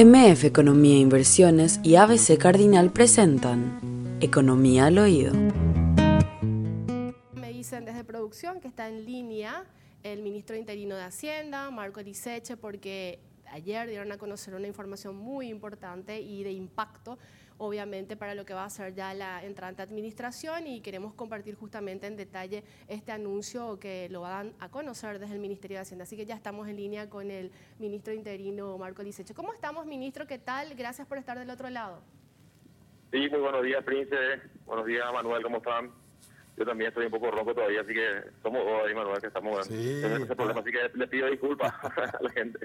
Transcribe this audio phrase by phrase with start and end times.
[0.00, 5.32] MF Economía e Inversiones y ABC Cardinal presentan Economía al Oído.
[7.34, 9.64] Me dicen desde producción que está en línea
[10.04, 13.18] el ministro interino de Hacienda, Marco Eliseche, porque
[13.50, 17.18] ayer dieron a conocer una información muy importante y de impacto
[17.58, 22.06] obviamente para lo que va a ser ya la entrante administración y queremos compartir justamente
[22.06, 26.04] en detalle este anuncio que lo van a conocer desde el Ministerio de Hacienda.
[26.04, 29.34] Así que ya estamos en línea con el ministro interino Marco Licecho.
[29.34, 30.26] ¿Cómo estamos, ministro?
[30.26, 30.74] ¿Qué tal?
[30.74, 32.02] Gracias por estar del otro lado.
[33.10, 34.16] Sí, muy buenos días, Prince.
[34.66, 35.90] Buenos días, Manuel, ¿cómo están?
[36.58, 39.64] Yo también estoy un poco rojo todavía, así que somos dos ahí, Manuel, que estamos
[39.64, 42.58] sí, en ese problema, así que le pido disculpas a la gente.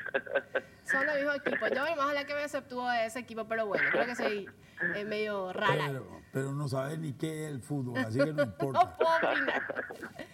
[0.84, 1.70] Son los mismos equipos.
[1.70, 4.49] Yo más a la que me aceptó de ese equipo, pero bueno, creo que soy
[4.95, 6.02] eh, medio rara.
[6.32, 8.80] Pero, no sabe ni qué es el fútbol, así que no importa.
[8.84, 9.63] no puedo opinar.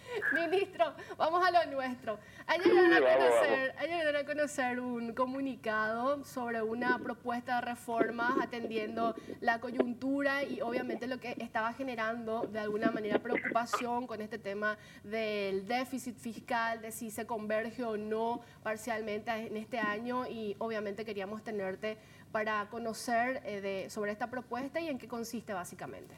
[0.34, 2.18] Ministro, vamos a lo nuestro.
[2.46, 9.60] Ayer dieron a, conocer, a conocer un comunicado sobre una propuesta de reformas atendiendo la
[9.60, 15.66] coyuntura y obviamente lo que estaba generando de alguna manera preocupación con este tema del
[15.66, 21.42] déficit fiscal, de si se converge o no parcialmente en este año y obviamente queríamos
[21.42, 21.98] tenerte
[22.32, 26.14] para conocer eh, de, sobre esta propuesta y en qué consiste básicamente.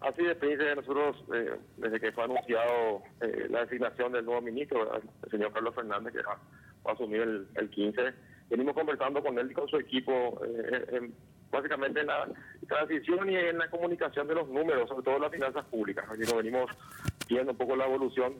[0.00, 5.30] Así de nosotros, eh, desde que fue anunciado eh, la designación del nuevo ministro, el
[5.30, 6.38] señor Carlos Fernández, que va,
[6.84, 8.14] a asumir el, 15,
[8.48, 11.10] venimos conversando con él y con su equipo, eh,
[11.50, 12.28] básicamente en la
[12.68, 16.04] transición y en la comunicación de los números, sobre todo las finanzas públicas.
[16.08, 16.70] Aquí nos venimos
[17.28, 18.34] viendo un poco la evolución.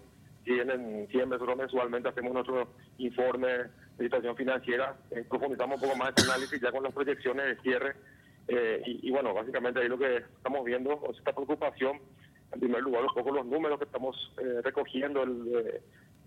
[0.49, 4.97] Si en siempre nosotros mensualmente hacemos nuestro informe de situación financiera,
[5.29, 7.95] profundizamos un poco más este análisis ya con las proyecciones de cierre
[8.49, 12.01] eh, y, bueno, básicamente ahí lo que estamos viendo es esta preocupación,
[12.51, 15.45] en primer lugar, un poco los números que estamos eh, recogiendo el,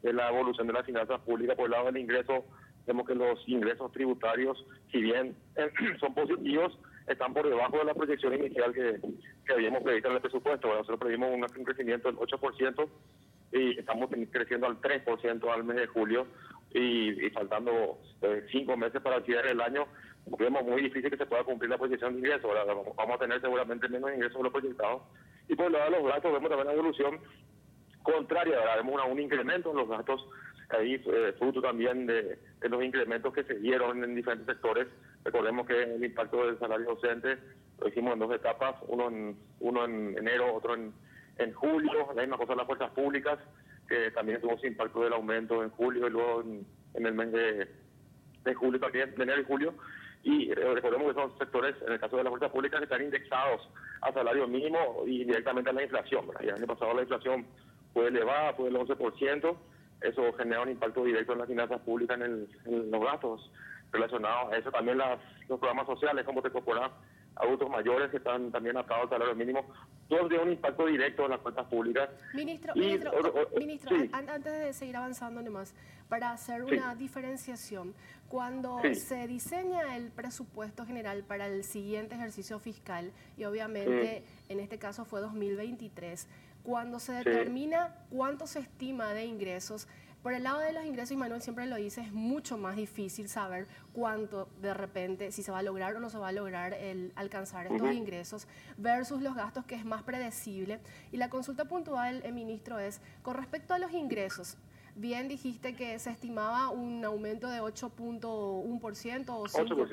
[0.03, 2.45] de, la evolución de las finanzas públicas por el lado del ingreso.
[2.85, 5.35] Vemos que los ingresos tributarios, si bien
[5.99, 9.01] son positivos, están por debajo de la proyección inicial que,
[9.47, 10.67] que habíamos previsto en el presupuesto.
[10.67, 12.87] nosotros previmos un, crecimiento del 8%
[13.51, 16.27] y estamos creciendo al 3% al mes de julio
[16.73, 19.87] y, faltando eh, cinco meses para el cierre del año
[20.25, 22.51] vemos muy difícil que se pueda cumplir la proyección de ingresos.
[22.95, 25.03] Vamos a tener seguramente menos ingresos de lo proyectado.
[25.47, 27.19] Y por el lado de los gastos vemos también una evolución
[28.03, 28.57] contraria.
[28.77, 30.25] Vemos un incremento en los gastos,
[30.69, 34.87] ahí eh, fruto también de, los incrementos que se dieron en diferentes sectores.
[35.23, 37.37] Recordemos que el impacto del salario docente
[37.79, 40.93] lo hicimos en dos etapas, uno en, uno en enero, otro en,
[41.43, 42.07] en julio.
[42.15, 43.39] La misma cosa en las fuerzas públicas,
[43.87, 47.67] que también ese impacto del aumento en julio y luego en, el mes de,
[48.43, 49.73] de julio también, de enero y julio.
[50.23, 53.67] Y recordemos que son sectores, en el caso de las fuerzas públicas, que están indexados
[54.01, 56.25] a salario mínimo y directamente a la inflación.
[56.39, 57.45] el año pasado la inflación
[57.93, 59.57] fue elevada, fue del 11%.
[60.01, 62.47] Eso genera un impacto directo en las finanzas públicas, en,
[62.91, 63.51] los gastos
[63.91, 64.71] relacionados a eso.
[64.71, 66.91] También las, los programas sociales, como te incorporar
[67.35, 69.65] adultos mayores que están también atados al salario mínimo,
[70.07, 72.09] tiene un impacto directo en las cuentas públicas.
[72.33, 73.11] Ministro, ministro,
[73.57, 75.73] ministro antes de seguir avanzando nomás,
[76.09, 77.93] para hacer una diferenciación,
[78.27, 84.77] cuando se diseña el presupuesto general para el siguiente ejercicio fiscal, y obviamente en este
[84.77, 86.27] caso fue 2023,
[86.63, 89.87] cuando se determina cuánto se estima de ingresos,
[90.23, 93.27] por el lado de los ingresos, y Manuel siempre lo dice, es mucho más difícil
[93.27, 96.73] saber cuánto de repente, si se va a lograr o no se va a lograr
[96.73, 100.79] el alcanzar estos ingresos, versus los gastos, que es más predecible.
[101.11, 104.57] Y la consulta puntual, el ministro, es con respecto a los ingresos.
[104.95, 109.87] Bien dijiste que se estimaba un aumento de 8.1% o, 5,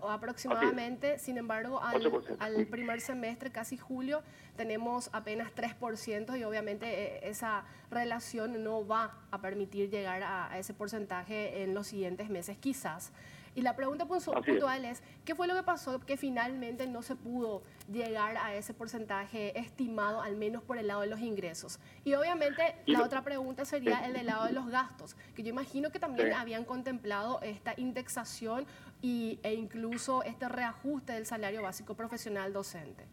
[0.00, 4.22] o, aproximadamente, sin embargo, al, primer semestre, casi julio,
[4.56, 10.72] tenemos apenas 3% y obviamente eh, esa relación no va a permitir llegar a ese
[10.72, 13.12] porcentaje en los siguientes meses, quizás.
[13.54, 17.62] Y la pregunta puntual es, ¿qué fue lo que pasó que finalmente no se pudo
[17.90, 21.80] llegar a ese porcentaje estimado, al menos por el lado de los ingresos?
[22.04, 25.90] Y obviamente la otra pregunta sería el del lado de los gastos, que yo imagino
[25.90, 28.66] que también habían contemplado esta indexación
[29.02, 33.04] y, e incluso este reajuste del salario básico profesional docente.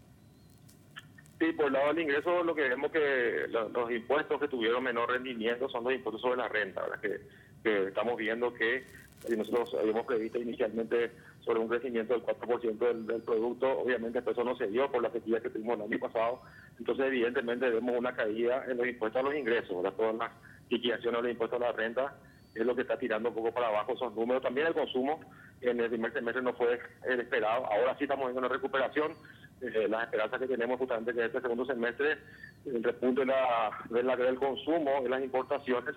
[1.39, 5.09] Sí, por el lado del ingreso, lo que vemos que los, impuestos que tuvieron menor
[5.09, 7.19] rendimiento son los impuestos sobre la renta, Que,
[7.61, 8.85] que estamos viendo que
[9.27, 11.11] y nosotros habíamos previsto inicialmente
[11.43, 15.11] sobre un crecimiento del 4% del, del, producto, obviamente eso no se dio por la
[15.11, 16.41] sequía que tuvimos el año pasado,
[16.77, 19.97] entonces evidentemente vemos una caída en los impuestos a los ingresos, ¿verdad?
[19.97, 20.31] todas las
[20.69, 22.15] liquidaciones de los impuestos a la renta
[22.53, 25.19] es lo que está tirando un poco para abajo esos números, también el consumo
[25.61, 29.13] en el primer semestre no fue el esperado, ahora sí estamos viendo una recuperación,
[29.61, 32.17] eh, las esperanzas que tenemos justamente que este segundo semestre,
[32.65, 35.95] el repunte de la, de la, del consumo, de las importaciones,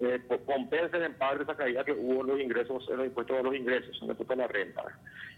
[0.00, 3.42] eh, compensen en parte esa caída que hubo en los ingresos, en los impuestos de
[3.42, 4.82] los ingresos, en el impuesto de la renta.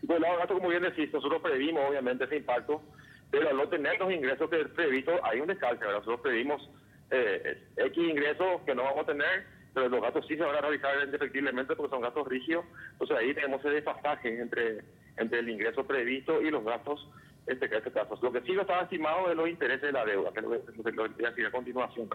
[0.03, 2.83] Y por el lado gasto, como bien decís, nosotros previmos obviamente ese impacto,
[3.31, 6.69] pero al no tener los ingresos que previsto, hay un descalce, Nosotros previmos
[7.11, 10.61] eh, X ingresos que no vamos a tener, pero los gastos sí se van a
[10.61, 14.83] realizar efectivamente porque son gastos rígidos, entonces ahí tenemos ese desfasaje entre,
[15.17, 17.07] entre el ingreso previsto y los gastos
[17.47, 18.19] este, este caso.
[18.21, 20.85] Lo que sí no estaba estimado es los intereses de la deuda, que es lo
[20.85, 22.09] que, voy a decir a continuación.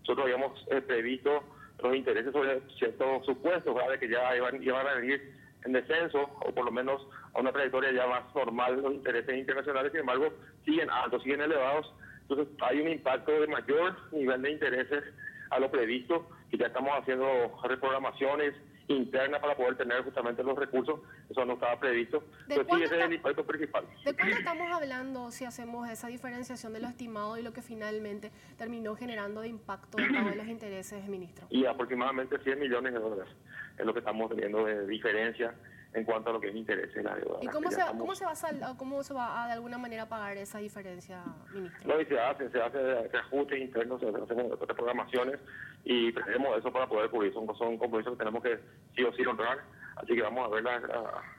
[0.00, 1.42] Nosotros habíamos eh, previsto
[1.82, 5.34] los intereses sobre ciertos supuestos, de que ya iban, iban a venir
[5.64, 9.92] en descenso, o por lo menos a una trayectoria ya más normal los intereses internacionales,
[9.92, 10.32] sin embargo,
[10.64, 11.92] siguen altos, siguen elevados.
[12.22, 15.04] Entonces, hay un impacto de mayor nivel de intereses
[15.50, 17.26] a lo previsto, que ya estamos haciendo
[17.64, 18.54] reprogramaciones
[18.94, 22.24] interna para poder tener justamente los recursos, eso no estaba previsto.
[22.48, 23.84] Pero sí, ese es el impacto principal.
[24.04, 28.30] ¿De cuánto estamos hablando si hacemos esa diferenciación de lo estimado y lo que finalmente
[28.56, 31.46] terminó generando de impacto todos los intereses, ministro?
[31.50, 33.32] Y aproximadamente 100 millones de dólares
[33.78, 35.54] es lo que estamos teniendo de diferencia
[35.92, 37.38] en cuanto a lo que es interés en la deuda.
[37.42, 40.36] ¿Y cómo se, cómo se, va a cómo se va a de alguna manera pagar
[40.36, 41.22] esa diferencia,
[41.52, 41.88] ministro?
[41.88, 45.40] No, y se hace, se hace ajustes internos, se hacen programaciones
[45.84, 47.32] y tenemos eso para poder cubrir.
[47.32, 48.60] Son, son compromisos que tenemos que
[48.94, 49.58] sí o sí honrar,
[49.96, 50.82] así que vamos a ver las,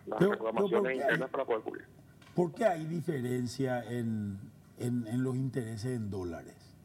[0.07, 1.86] las programaciones internas para poder cubrir.
[2.36, 4.38] ¿Por qué hay diferencia en,
[4.80, 6.75] en, en los intereses en dólares?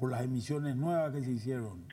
[0.00, 1.84] ¿Por las emisiones nuevas que se hicieron?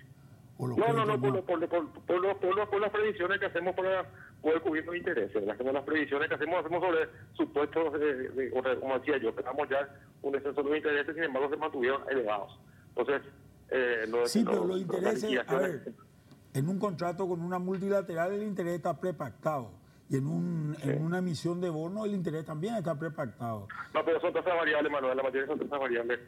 [0.67, 4.05] no, no, no, por, por, por, por, las previsiones que hacemos para
[4.41, 5.49] poder cubrir los intereses.
[5.49, 9.87] Hacemos las previsiones que hacemos, hacemos sobre supuestos, de, como decía yo, tenemos ya
[10.21, 12.59] un descenso de los intereses, sin embargo se mantuvieron elevados.
[12.89, 13.21] Entonces,
[13.69, 15.93] eh, sí, pero los intereses, a ver,
[16.53, 19.79] en un contrato con una multilateral el interés está prepactado.
[20.09, 23.69] Y en, un, en una emisión de bono el interés también está prepactado.
[23.93, 26.19] No, pero son tasas variables, Manuel, la mayoría son tasas variables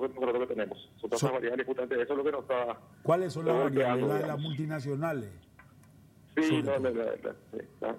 [0.00, 0.90] lo que, tenemos.
[1.00, 2.78] Son tasas variables, justamente eso es lo que nos está...
[3.02, 4.06] ¿Cuáles son las variables?
[4.06, 5.30] Las de las multinacionales.
[6.36, 7.94] Sí, no, la, la,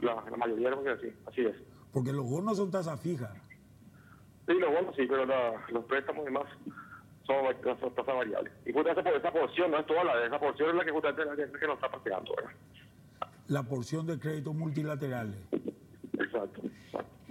[0.00, 1.54] la, mayoría de los sí, así es.
[1.92, 3.30] Porque los bonos son tasas fijas.
[4.46, 6.44] Sí, los bonos sí, pero los préstamos y más
[7.26, 7.44] son,
[7.80, 8.52] son tasas variables.
[8.64, 10.90] Y justamente por esa porción, no es toda la de esa porción, es la que
[10.92, 12.34] justamente la que, que nos está paseando.
[12.34, 12.52] ¿verdad?
[13.48, 15.36] La porción de créditos multilaterales.
[16.18, 16.62] Exacto.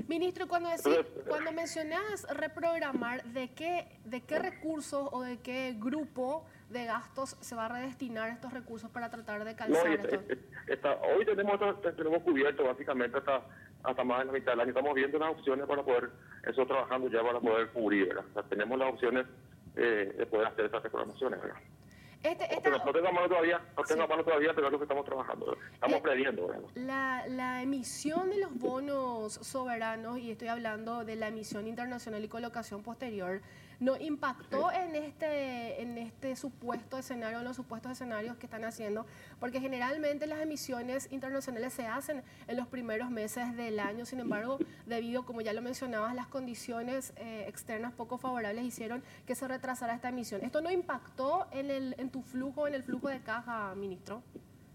[0.07, 6.45] Ministro, cuando, decís, cuando mencionas reprogramar, ¿de qué, ¿de qué recursos o de qué grupo
[6.69, 10.99] de gastos se va a redestinar estos recursos para tratar de calzar esto?
[11.15, 11.59] hoy tenemos,
[11.95, 13.41] tenemos cubierto básicamente hasta,
[13.83, 14.69] hasta más de la mitad del año.
[14.69, 16.09] Estamos viendo las opciones para poder,
[16.43, 18.15] eso trabajando ya para poder cubrir,
[18.49, 19.25] tenemos las opciones
[19.75, 21.59] eh, de poder hacer esas reprogramaciones, ¿verdad?
[22.23, 25.57] Este, no, tengo mano todavía, no tengo mano todavía, pero es lo que estamos trabajando.
[25.73, 26.55] Estamos previendo.
[26.75, 32.29] La, la emisión de los bonos soberanos, y estoy hablando de la emisión internacional y
[32.29, 33.41] colocación posterior,
[33.79, 39.05] ¿no impactó en, este, en este supuesto escenario, en los supuestos escenarios que están haciendo?
[39.39, 44.57] Porque generalmente las emisiones internacionales se hacen en los primeros meses del año, sin embargo,
[44.85, 49.93] debido, como ya lo mencionabas, las condiciones eh, externas poco favorables hicieron que se retrasara
[49.93, 50.41] esta emisión.
[50.43, 54.23] ¿Esto no impactó en, el, en tu flujo, en el flujo de caja, ministro?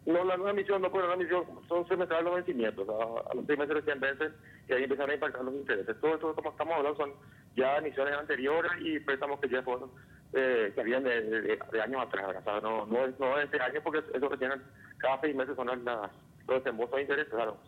[0.09, 3.59] No, la nueva emisión no fue una emisión, son semestrales los vencimientos, a, los seis
[3.59, 4.33] meses recién vencen
[4.67, 6.01] y ahí empiezan a impactar los intereses.
[6.01, 7.13] Todo esto, como estamos hablando, son
[7.55, 9.91] ya emisiones anteriores y préstamos que ya fueron,
[10.33, 13.83] eh, que habían de, de, años atrás, o sea, no, no, no de este año
[13.85, 14.63] porque eso tienen
[14.97, 16.11] cada seis meses son las,
[16.47, 17.59] los desembolsos de intereses, claro.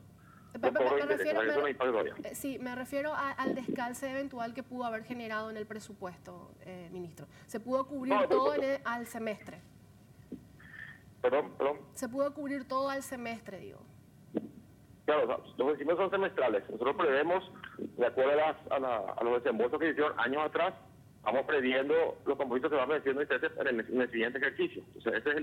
[0.59, 1.45] Me, refiero,
[2.33, 7.27] sí, me refiero al descalce eventual que pudo haber generado en el presupuesto, eh, ministro.
[7.47, 9.61] ¿Se pudo cubrir todo en al semestre?
[11.23, 11.79] Perdón, perdón.
[11.95, 13.81] Se pudo cubrir todo al semestre, digo.
[15.05, 16.63] Claro, los vencimientos son semestrales.
[16.71, 20.75] Nosotros prevemos, de acuerdo a, a, los desembolsos que hicieron años atrás,
[21.23, 24.83] vamos previendo los compromisos que van venciendo intereses en el, siguiente ejercicio.
[24.95, 25.37] Entonces, ese es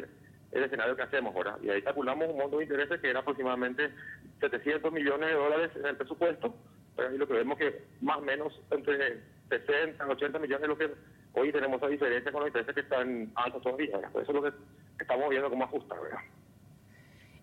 [0.54, 1.58] el, escenario que hacemos ahora.
[1.62, 3.92] Y ahí calculamos un monto de intereses que era aproximadamente
[4.40, 6.56] 700 millones de dólares en el presupuesto.
[6.96, 10.70] Pero ahí lo que vemos que más o menos entre 60 y 80 millones es
[10.70, 10.92] lo que
[11.34, 14.00] hoy tenemos esa diferencia con los intereses que están altos todavía.
[14.00, 14.52] Eso es lo que
[15.00, 16.20] estamos viendo cómo ajustar, ¿verdad?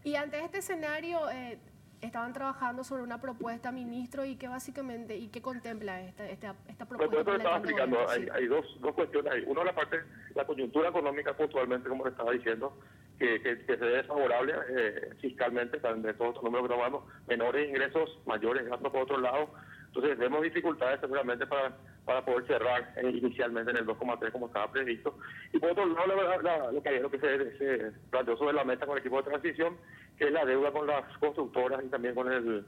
[0.03, 1.59] Y ante este escenario, eh,
[2.05, 6.87] estaban trabajando sobre una propuesta, ministro, y que básicamente, y qué contempla esta, esta, esta
[6.87, 7.37] propuesta.
[7.37, 9.33] estaba explicando, hay, hay, dos, dos cuestiones.
[9.33, 10.01] Hay, uno, la parte,
[10.35, 12.79] la coyuntura económica puntualmente, como le estaba diciendo,
[13.19, 18.21] que, que, se ve desfavorable eh, fiscalmente, de todos estos números que tomamos, menores ingresos,
[18.27, 19.51] mayores gastos por otro lado.
[19.95, 24.71] Entonces, vemos dificultades seguramente para para poder cerrar eh, inicialmente en el 2,3 como estaba
[24.71, 25.19] previsto.
[25.53, 28.97] Y por otro lado, lo, que, lo que se, se, planteó sobre la meta con
[28.97, 29.77] el equipo de transición,
[30.19, 32.65] que es la deuda con las constructoras y también con el,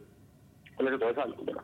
[0.75, 1.61] con el sector de salud.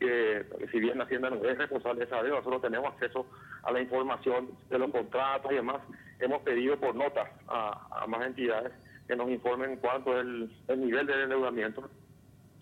[0.00, 3.26] que si bien Hacienda no es responsable de esa deuda, nosotros tenemos acceso
[3.62, 5.80] a la información de los contratos y demás.
[6.18, 8.72] Hemos pedido por nota a, más entidades
[9.06, 10.26] que nos informen cuánto es
[10.68, 11.88] el, nivel de endeudamiento.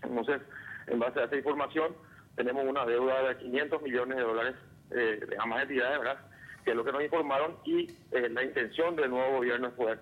[0.03, 0.43] Entonces,
[0.87, 1.95] en base a esa información,
[2.37, 4.55] tenemos una deuda de 500 millones de dólares
[4.91, 6.19] eh, de ambas entidades, ¿verdad?
[6.65, 9.99] Que es lo que nos informaron y eh, la intención del nuevo gobierno es poder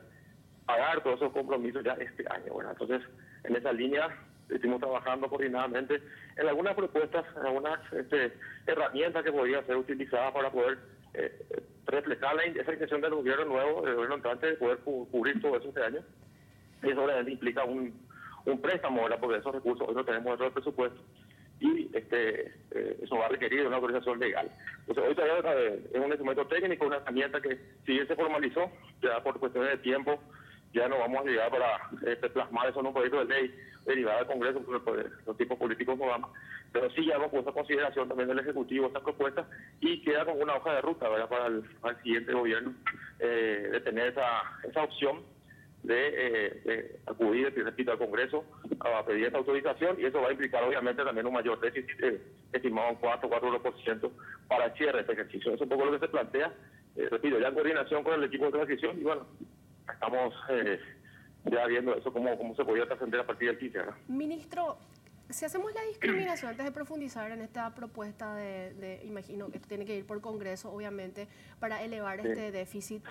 [0.67, 2.77] pagar todos esos compromisos ya este año, ¿verdad?
[2.79, 3.09] Entonces,
[3.45, 4.09] en esa línea
[4.49, 6.03] estuvimos trabajando coordinadamente
[6.37, 8.33] en algunas propuestas, en algunas este,
[8.67, 10.79] herramientas que podrían ser utilizadas para poder
[11.15, 15.57] eh, reflejar la, esa intención del gobierno nuevo, del gobierno entrante, de poder cubrir todo
[15.57, 16.01] eso este año.
[16.83, 17.93] Y eso obviamente implica un,
[18.45, 19.19] un préstamo, ¿verdad?
[19.21, 21.01] porque esos recursos hoy no tenemos dentro del presupuesto
[21.61, 24.51] y este eh, eso va a requerir una autorización legal.
[24.81, 28.71] Entonces, hoy todavía es un instrumento técnico, una herramienta que si bien se formalizó,
[29.03, 30.21] ya por cuestiones de tiempo,
[30.73, 33.55] ya no vamos a llegar para este, plasmar eso en un proyecto de ley
[33.87, 36.23] derivado del Congreso, porque los tipos políticos no van.
[36.73, 39.49] Pero sí ya hemos puesto a consideración también del Ejecutivo esta propuesta
[39.81, 41.65] y queda con una hoja de ruta para el,
[42.03, 42.75] siguiente gobierno
[43.19, 45.23] eh, de tener esa, esa opción
[45.89, 48.45] de, eh, de acudir, repito, al Congreso
[48.79, 52.21] a pedir esta autorización y eso va a implicar obviamente también un mayor déficit eh,
[52.53, 54.11] estimado en 4, 4%
[54.47, 55.55] para el cierre de este ejercicio.
[55.55, 56.53] Eso es un poco lo que se plantea,
[56.95, 59.27] eh, repito, ya en coordinación con el equipo de transición y bueno,
[59.91, 60.79] estamos eh,
[61.47, 63.79] ya viendo eso, cómo, cómo se podría trascender a partir del 15.
[64.09, 64.77] Ministro,
[65.31, 69.97] si hacemos la discriminación, antes de profundizar en esta propuesta de, imagino que tiene que
[69.97, 71.29] ir por Congreso, obviamente,
[71.61, 73.03] para elevar este déficit,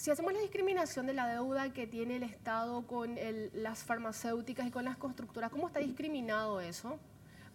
[0.00, 3.18] si hacemos la discriminación de la deuda que tiene el Estado con
[3.52, 6.98] las farmacéuticas y con las constructoras, ¿cómo está discriminado eso?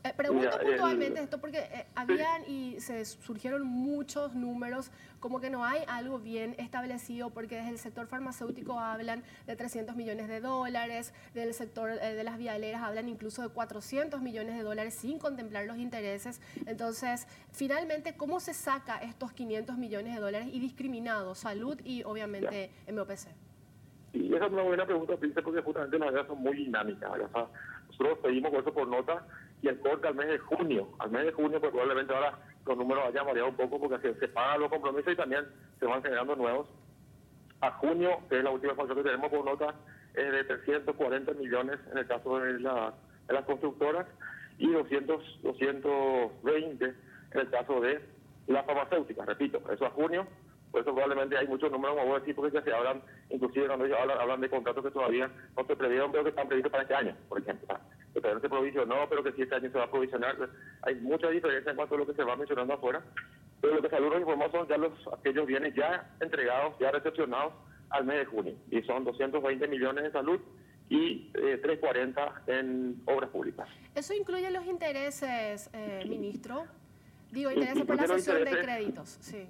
[0.05, 5.65] Eh, pregunto puntualmente esto porque eh, habían y se surgieron muchos números como que no
[5.65, 11.11] hay algo bien establecido porque desde el sector farmacéutico hablan de 300 millones de dólares,
[11.33, 15.65] del sector eh, de las vialeras hablan incluso de 400 millones de dólares sin contemplar
[15.65, 16.39] los intereses.
[16.67, 22.69] Entonces, finalmente, ¿cómo se saca estos 500 millones de dólares y discriminado salud y obviamente
[22.93, 23.29] MOPC?
[24.13, 27.11] Y esa es una buena pregunta, porque justamente las ideas son muy dinámicas.
[27.87, 29.25] nosotros pedimos eso por nota
[29.65, 30.87] y el corte al mes de junio.
[30.99, 34.19] Al mes de junio, pues probablemente ahora los números hayan variado un poco porque se,
[34.19, 35.43] se pagan los compromisos y también
[35.79, 36.67] se van generando nuevos.
[37.61, 39.73] A junio, que es la última información que tenemos por nota,
[40.13, 42.93] es de 340 millones en el caso de, la,
[43.27, 44.05] de las constructoras
[44.59, 48.01] y 200, 220 en el caso de
[48.45, 49.25] las farmacéuticas.
[49.25, 50.27] Repito, eso a junio,
[50.71, 53.85] por eso probablemente hay muchos números, como voy a decir, porque se hablan, inclusive cuando
[53.85, 56.83] ellos hablan, hablan de contratos que todavía no se previeron, pero que están previstos para
[56.83, 57.79] este año, por ejemplo
[58.15, 60.49] que todavía no se provisionó, pero que si este año se va a provisionar.
[60.83, 63.03] Hay mucha diferencia en cuanto a lo que se va mencionando afuera,
[63.61, 67.53] pero lo que Salud nos informó son ya los, aquellos bienes ya entregados, ya recepcionados
[67.89, 70.39] al mes de junio, y son 220 millones en salud
[70.89, 73.67] y 340 eh, en obras públicas.
[73.93, 76.65] ¿Eso incluye los intereses, eh, ministro?
[77.31, 79.45] Digo, intereses por la sesión de créditos, sí.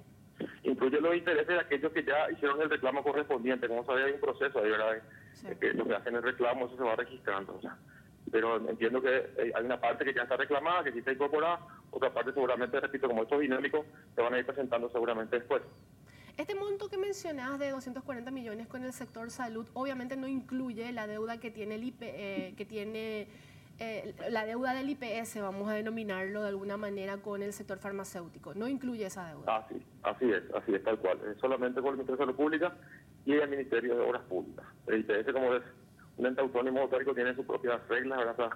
[0.64, 3.68] Incluye los intereses de aquellos que ya hicieron el reclamo correspondiente.
[3.68, 5.02] Como sabía, hay un proceso ahí, ¿verdad?
[5.60, 7.54] Que lo que hacen el reclamo, eso se va registrando.
[7.54, 7.78] O sea,
[8.30, 11.60] pero entiendo que eh, hay una parte que ya está reclamada, que sí está incorporada,
[11.90, 15.62] otra parte seguramente, repito, como esto es dinámico, se van a ir presentando seguramente después.
[16.36, 21.06] Este monto que mencionas de 240 millones con el sector salud, obviamente no incluye la
[21.06, 23.28] deuda que tiene el IP, eh, que tiene
[23.78, 28.54] eh, la deuda del IPS, vamos a denominarlo de alguna manera, con el sector farmacéutico.
[28.54, 29.56] No incluye esa deuda.
[29.56, 31.18] Así, así es, así es, tal cual.
[31.30, 32.74] Es solamente con el Ministerio de Salud Pública
[33.24, 34.64] y el Ministerio de Obras Públicas.
[34.86, 35.62] El IPS, como es
[36.16, 38.50] un ente autónomo autórico tiene sus propias reglas, ¿verdad?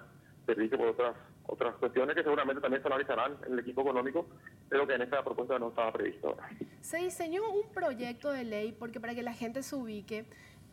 [0.47, 1.15] Se rige por otras
[1.47, 4.27] otras cuestiones que seguramente también se analizarán en el equipo económico,
[4.69, 6.37] pero que en esta propuesta no estaba previsto.
[6.81, 10.25] Se diseñó un proyecto de ley porque para que la gente se ubique,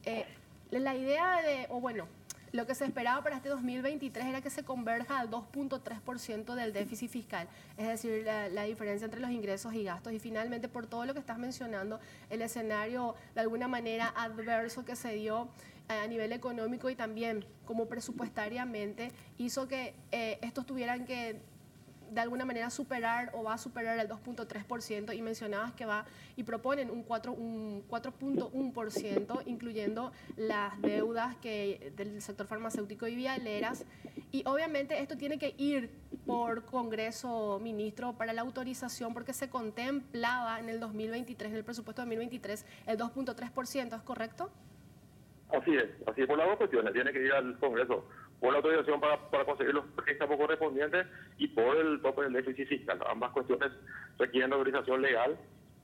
[0.06, 0.26] eh,
[0.70, 2.08] la idea de, o bueno,
[2.52, 7.10] lo que se esperaba para este 2023 era que se converja al 2.3% del déficit
[7.10, 10.14] fiscal, es decir, la, diferencia entre los ingresos y gastos.
[10.14, 14.96] Y finalmente, por todo lo que estás mencionando, el escenario de alguna manera adverso que
[14.96, 15.50] se dio
[15.88, 21.40] a nivel económico y también como presupuestariamente hizo que eh, estos tuvieran que
[22.12, 26.44] de alguna manera superar o va a superar el 2.3% y mencionabas que va y
[26.44, 33.86] proponen un 4.1%, incluyendo las deudas que del sector farmacéutico y vialeras.
[34.32, 35.90] Y obviamente esto tiene que ir
[36.26, 42.02] por Congreso, ministro, para la autorización porque se contemplaba en el 2023, en el presupuesto
[42.02, 44.50] 2023, el 2.3%, ¿es correcto?
[45.50, 46.94] Así es, así es por las dos cuestiones.
[46.94, 48.06] Tiene que ir al Congreso
[48.40, 52.68] por la autorización para, para conseguir los préstamos correspondientes y por el tope del déficit
[52.68, 53.00] fiscal.
[53.10, 53.72] Ambas cuestiones
[54.20, 55.38] requieren autorización legal,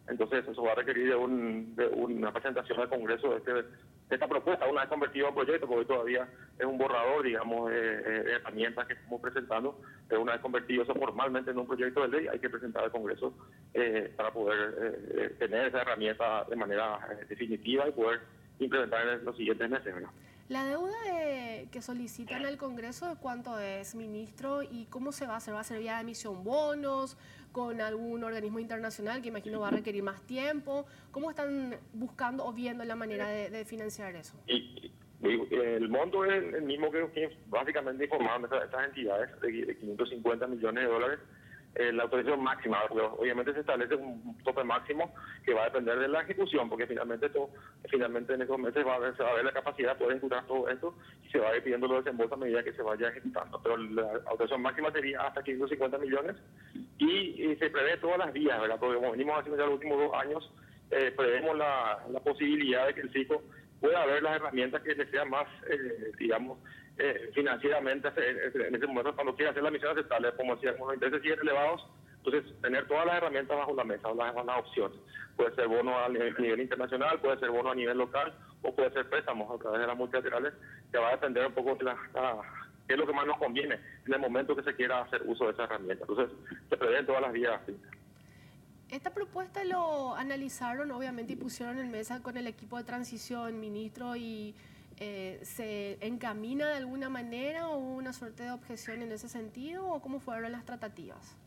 [0.07, 3.53] entonces eso va a requerir de, un, de una presentación al Congreso de este
[4.09, 6.27] esta propuesta, una vez convertido en proyecto, porque todavía
[6.59, 11.51] es un borrador, digamos, de, herramientas que estamos presentando, pero una vez convertido eso formalmente
[11.51, 13.33] en un proyecto de ley, hay que presentar al Congreso
[13.73, 14.75] eh, para poder
[15.15, 18.21] eh, tener esa herramienta de manera eh, definitiva y poder
[18.59, 19.93] implementar en los siguientes meses.
[20.49, 20.91] La deuda
[21.71, 24.61] que solicitan al Congreso, ¿de cuánto es, ministro?
[24.61, 25.53] ¿Y cómo se va a hacer?
[25.53, 27.17] ¿Va a ser vía de emisión bonos?
[27.53, 30.85] con algún organismo internacional que imagino va a requerir más tiempo?
[31.11, 34.35] ¿Cómo están buscando o viendo la manera de, financiar eso?
[34.47, 34.91] Y,
[35.21, 41.19] el monto es el mismo que, básicamente informaron estas, entidades de 550 millones de dólares
[41.75, 42.83] eh, la autorización máxima,
[43.17, 45.11] obviamente se establece un tope máximo
[45.43, 47.49] que va a depender de la ejecución, porque finalmente todo,
[47.89, 50.17] finalmente en esos meses va a haber, se va a ver la capacidad de poder
[50.17, 52.83] ejecutar todo esto y se va a ir pidiendo los desembolsos a medida que se
[52.83, 53.59] vaya ejecutando.
[53.63, 56.35] Pero la autorización máxima sería hasta 550 millones
[56.99, 58.77] y, se prevé todas las vías, ¿verdad?
[58.79, 60.51] Porque como venimos haciendo ya los últimos dos años,
[60.91, 63.41] eh, prevemos la, la posibilidad de que el CICO
[63.79, 66.57] pueda haber las herramientas que le sean más, eh, digamos,
[66.97, 70.95] eh, financieramente en ese momento cuando quiera hacer la misión aceptable, como decía, con los
[70.95, 71.87] intereses siguen elevados,
[72.23, 74.97] entonces tener todas las herramientas bajo la mesa, las, las opciones.
[75.35, 79.09] Puede ser bono a nivel, internacional, puede ser bono a nivel local o puede ser
[79.09, 80.53] préstamos a través de las multilaterales,
[80.91, 81.97] que va a depender un poco de la,
[82.87, 85.45] qué es lo que más nos conviene en el momento que se quiera hacer uso
[85.45, 86.05] de esa herramienta.
[86.07, 86.37] Entonces,
[86.69, 87.59] se prevén todas las vías.
[88.89, 94.15] Esta propuesta lo analizaron, obviamente, y pusieron en mesa con el equipo de transición, ministro
[94.15, 94.53] y
[94.97, 99.87] eh, ¿se encamina de alguna manera o hubo una suerte de objeción en ese sentido
[99.87, 101.37] o cómo fueron las tratativas?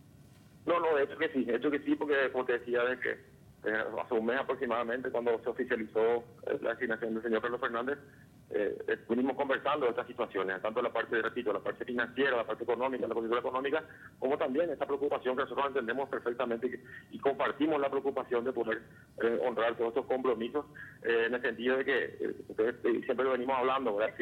[0.66, 2.98] No, no, de hecho que sí, de hecho que sí, porque como te decía, de
[2.98, 7.60] que eh, hace un mes aproximadamente, cuando se oficializó eh, la asignación del señor Carlos
[7.60, 7.98] Fernández,
[8.50, 12.62] eh, venimos conversando de estas situaciones, tanto la parte, repito, la parte financiera, la parte
[12.62, 13.82] económica, la condición económica,
[14.20, 18.82] como también esta preocupación que nosotros entendemos perfectamente y, compartimos la preocupación de poder
[19.20, 20.64] eh, honrar todos estos compromisos,
[21.02, 22.34] eh, en el sentido de que
[23.04, 24.14] siempre lo venimos hablando, ¿verdad?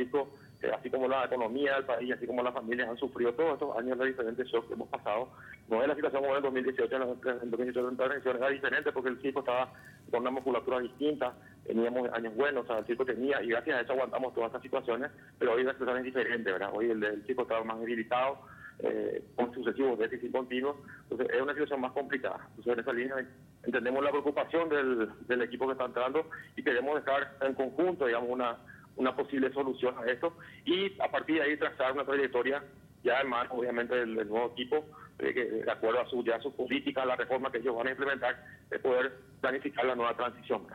[0.73, 3.99] así como la economía del país, así como las familias han sufrido todos estos años
[3.99, 5.29] de diferentes shocks que hemos pasado,
[5.69, 7.03] no es la situación como en el 2018, en
[7.43, 9.71] el 2018 era diferente porque el circo estaba
[10.11, 11.35] con una musculatura distinta,
[11.67, 14.63] teníamos años buenos, o sea, el circo tenía, y gracias a eso aguantamos todas estas
[14.63, 16.71] situaciones, pero hoy la situación es diferente, ¿verdad?
[16.73, 18.39] Hoy el, el circo estaba más debilitado,
[18.81, 22.41] eh, con sucesivos déficits continuos, entonces es una situación más complicada.
[22.57, 23.29] Entonces en esa línea
[23.63, 29.17] entendemos la preocupación del, equipo que está entrando y queremos dejar en conjunto, digamos, una,
[29.17, 32.65] posible solución a esto y a partir de ahí trazar una trayectoria
[33.05, 34.85] ya manos, obviamente, del, nuevo equipo,
[35.19, 38.45] de, de acuerdo a su, ya su política, la reforma que ellos van a implementar,
[38.71, 40.67] de poder planificar la nueva transición.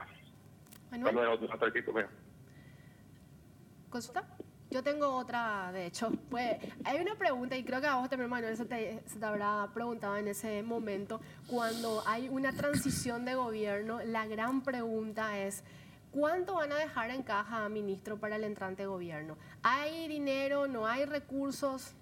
[3.90, 4.24] ¿Consulta?
[4.72, 6.12] Yo tengo otra, de hecho.
[6.30, 9.26] Pues hay una pregunta, y creo que a vos también, Manuel, se te, se te
[9.26, 11.22] habrá preguntado en ese momento.
[11.48, 15.64] Cuando hay una transición de gobierno, la gran pregunta es:
[16.12, 19.38] ¿cuánto van a dejar en caja, ministro, para el entrante gobierno?
[19.64, 20.68] ¿Hay dinero?
[20.68, 21.96] ¿No hay recursos?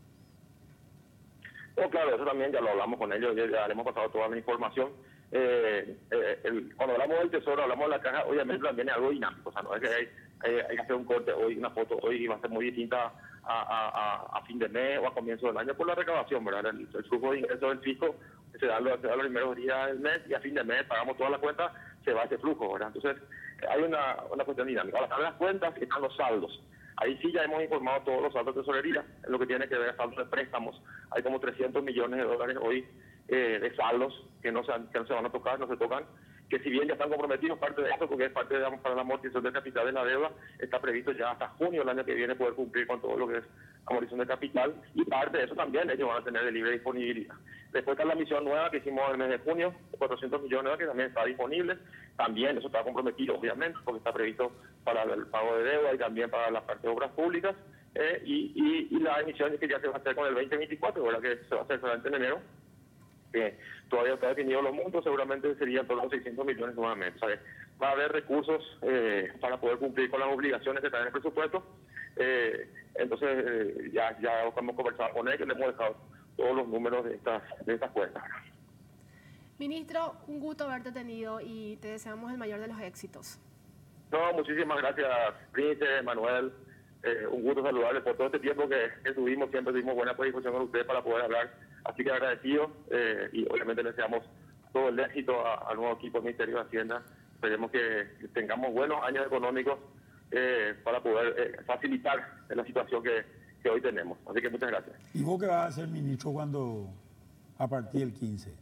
[1.77, 4.27] Oh, claro, eso también ya lo hablamos con ellos, ya, ya le hemos pasado toda
[4.27, 4.91] la información
[5.31, 9.49] eh, eh, cuando hablamos del tesoro, hablamos de la caja, obviamente también es algo dinámico,
[9.49, 12.23] o sea, no es que hay, hay, que hacer un corte hoy, una foto hoy
[12.23, 13.11] y va a ser muy distinta
[13.43, 16.67] a, fin de mes o a comienzo del año por la recabación, ¿verdad?
[16.67, 18.15] El, flujo de ingresos del fisco
[18.59, 20.83] se da, los, se da los primeros días del mes y a fin de mes
[20.83, 22.91] pagamos toda la cuenta, se va ese flujo, ¿verdad?
[22.93, 23.21] Entonces,
[23.69, 24.99] hay una, una cuestión dinámica.
[24.99, 26.61] Ahora, las cuentas están los saldos.
[26.97, 29.77] Ahí sí ya hemos informado todos los saldos de tesorería, en lo que tiene que
[29.77, 30.81] ver saldos de préstamos.
[31.11, 32.87] Hay como 300 millones de dólares hoy
[33.27, 36.03] eh, de saldos que no, se, que no se van a tocar, no se tocan,
[36.49, 39.01] que si bien ya están comprometidos parte de eso, porque es parte de, para la
[39.01, 42.35] amortización de capital de la deuda, está previsto ya hasta junio del año que viene
[42.35, 43.43] poder cumplir con todo lo que es
[43.85, 47.35] amortización de capital y parte de eso también ellos van a tener de libre disponibilidad.
[47.73, 50.85] Después está la misión nueva que hicimos en el mes de junio, 400 millones que
[50.85, 51.77] también está disponible,
[52.15, 54.51] también eso está comprometido obviamente porque está previsto
[54.83, 57.55] para el pago de deuda y también para la parte de obras públicas
[57.95, 61.21] eh, y, y, la emisión que ya se va a hacer con el 2024, ¿verdad?
[61.21, 62.41] que se va a hacer solamente en enero
[63.37, 63.57] que
[63.89, 67.19] todavía está definido los montos, seguramente serían todos los 600 millones nuevamente.
[67.81, 71.11] Va a haber recursos eh, para poder cumplir con las obligaciones que está en el
[71.11, 71.63] presupuesto.
[72.15, 75.95] Eh, entonces, eh, ya, ya hemos conversado con él, que le hemos dejado
[76.35, 78.23] todos los números de estas, de estas cuentas.
[79.59, 83.39] Ministro, un gusto haberte tenido y te deseamos el mayor de los éxitos.
[84.11, 85.07] No, muchísimas gracias,
[85.51, 86.51] Príncipe, Manuel.
[87.31, 89.49] un gusto saludarles por todo este tiempo que, que tuvimos.
[89.51, 93.83] Siempre tuvimos buena predisposición con ustedes para poder hablar Así que agradecido eh, y obviamente
[93.83, 94.23] le deseamos
[94.73, 95.33] todo el éxito
[95.67, 97.03] al nuevo equipo del Ministerio de Hacienda.
[97.33, 99.79] Esperemos que, tengamos buenos años económicos
[100.31, 102.19] eh, para poder eh, facilitar
[102.49, 103.25] la situación que,
[103.69, 104.17] hoy tenemos.
[104.25, 104.95] Así que muchas gracias.
[105.13, 106.87] ¿Y vos qué vas a ser ministro cuando
[107.57, 108.55] a partir del 15?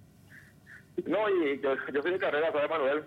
[1.06, 3.04] No, y yo, soy de carrera, soy Manuel,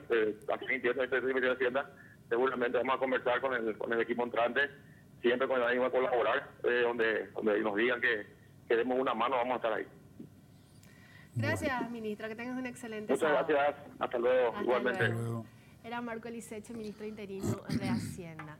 [0.52, 1.90] aquí en el Ministerio de Hacienda,
[2.28, 4.70] seguramente vamos a conversar con el, con el equipo entrante,
[5.20, 8.26] siempre con el ánimo a colaborar, eh, donde, donde nos digan que
[8.68, 9.86] queremos una mano, vamos a estar ahí.
[11.38, 15.12] Gracias, ministra, que tengas un excelente Muchas gracias, hasta luego, igualmente.
[15.84, 18.56] Era Marco Eliseche, ministro interino de Hacienda.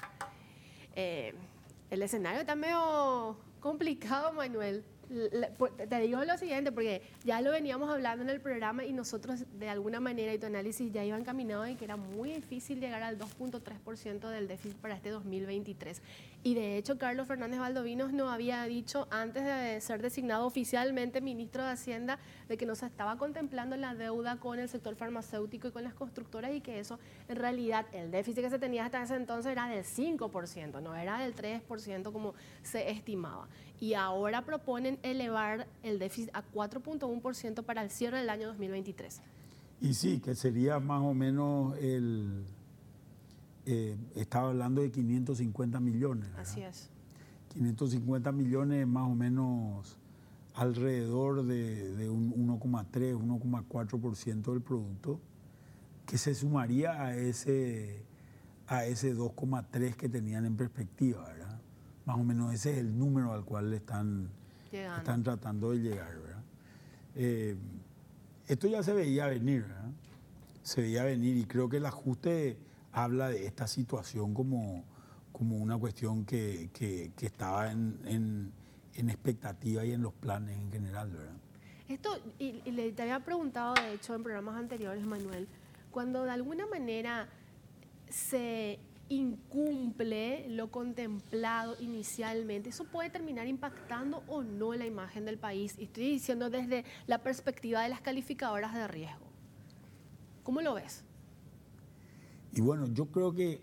[0.95, 1.35] Eh,
[1.91, 4.85] el escenario está medio complicado, Manuel.
[5.57, 9.45] Pues, te digo lo siguiente, porque ya lo veníamos hablando en el programa y nosotros
[9.59, 13.03] de alguna manera y tu análisis ya iban caminando y que era muy difícil llegar
[13.03, 16.03] al 2.3% del déficit para este 2023.
[16.45, 21.65] Y de hecho, Carlos Fernández Valdovinos nos había dicho antes de ser designado oficialmente ministro
[21.65, 22.19] de Hacienda
[22.49, 25.95] de que no se estaba contemplando la deuda con el sector farmacéutico y con las
[25.95, 29.69] constructoras y que eso en realidad el déficit que se tenía hasta ese entonces era
[29.69, 33.49] del 5%, no era del 3% como se estimaba.
[33.81, 39.21] Y ahora proponen elevar el déficit a 4.1% para el cierre del año 2023.
[39.81, 42.45] Y sí, que sería más o menos el
[43.71, 46.31] eh, estaba hablando de 550 millones.
[46.39, 46.89] Así es.
[47.53, 49.99] 550 millones más o menos
[50.55, 55.21] alrededor de, un 1,3, 1,4% del producto,
[56.07, 58.07] que se sumaría a ese,
[58.67, 61.38] a ese 2,3 que tenían en perspectiva, ¿verdad?
[62.09, 64.31] Más o menos ese es el número al cual están,
[64.73, 66.43] están tratando de llegar, ¿verdad?
[67.15, 67.55] Eh,
[68.47, 69.91] esto ya se veía venir, ¿verdad?
[70.63, 72.57] Se veía venir y creo que el ajuste
[72.93, 74.85] habla de esta situación como,
[75.33, 76.71] como una cuestión que,
[77.21, 78.55] estaba en,
[78.95, 81.37] expectativa y en los planes en general, ¿verdad?
[81.91, 85.47] Esto, y, le te había preguntado, de hecho, en programas anteriores, Manuel,
[85.91, 87.29] cuando de alguna manera
[88.09, 95.75] se incumple lo contemplado inicialmente, ¿eso puede terminar impactando o no la imagen del país?
[95.79, 99.27] Y estoy diciendo desde la perspectiva de las calificadoras de riesgo.
[100.43, 101.05] ¿Cómo lo ves?
[102.53, 103.63] Y bueno, yo creo que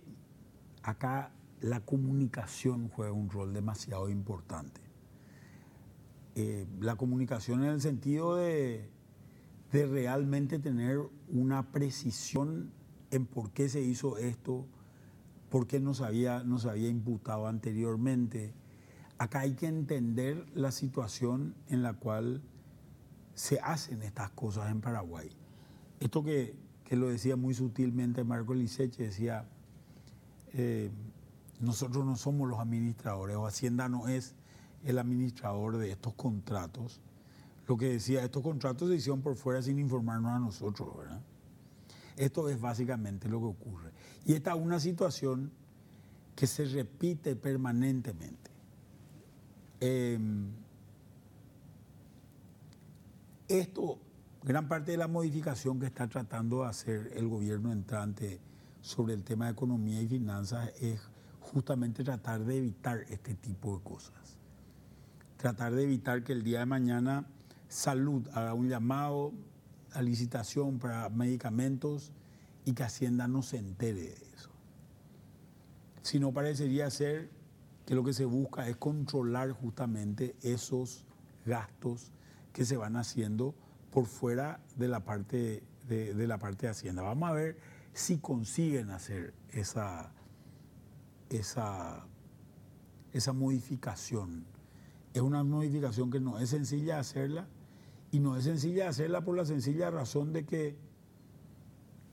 [0.84, 1.32] acá
[1.62, 4.82] la comunicación juega un rol demasiado importante.
[6.36, 8.90] Eh, la comunicación en el sentido de,
[9.72, 12.72] realmente tener una precisión
[13.12, 14.66] en por qué se hizo esto,
[15.56, 18.54] por qué no se había, no se había imputado anteriormente.
[19.18, 22.42] Acá hay que entender la situación en la cual
[23.36, 25.30] se hacen estas cosas en Paraguay.
[26.02, 29.48] Esto que, que lo decía muy sutilmente Marco Liseche, decía,
[30.52, 30.92] eh,
[31.62, 34.36] nosotros no somos los administradores, o Hacienda no es
[34.84, 37.00] el administrador de estos contratos.
[37.66, 41.22] Lo que decía, estos contratos se hicieron por fuera sin informarnos a nosotros, ¿verdad?
[42.18, 43.92] Esto es básicamente lo que ocurre.
[44.26, 45.52] Y esta es una situación
[46.36, 48.52] que se repite permanentemente.
[49.80, 50.50] Em,
[53.48, 54.00] esto
[54.46, 58.40] Gran parte de la modificación que está tratando de hacer el gobierno entrante
[58.80, 61.02] sobre el tema de economía y finanzas es
[61.40, 64.38] justamente tratar de evitar este tipo de cosas.
[65.38, 67.26] Tratar de evitar que el día de mañana
[67.68, 69.34] salud haga un llamado
[70.02, 72.12] licitación para medicamentos
[72.66, 74.50] y que Hacienda no se entere de eso.
[76.02, 77.30] Si no parecería ser
[77.86, 81.06] que lo que se busca es controlar justamente esos
[81.46, 82.12] gastos
[82.54, 83.56] que se van haciendo
[83.92, 87.04] por fuera de la parte de, la parte de Hacienda.
[87.04, 87.58] Vamos a ver
[87.94, 90.12] si consiguen hacer esa,
[91.30, 92.08] esa,
[93.14, 94.46] esa modificación.
[95.14, 97.48] Es una modificación que no es sencilla hacerla
[98.16, 100.78] y no es sencilla hacerla por la sencilla razón de que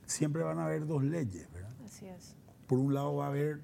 [0.05, 1.71] siempre van a haber dos leyes, ¿verdad?
[1.85, 2.35] Así es.
[2.67, 3.61] Por un lado va a haber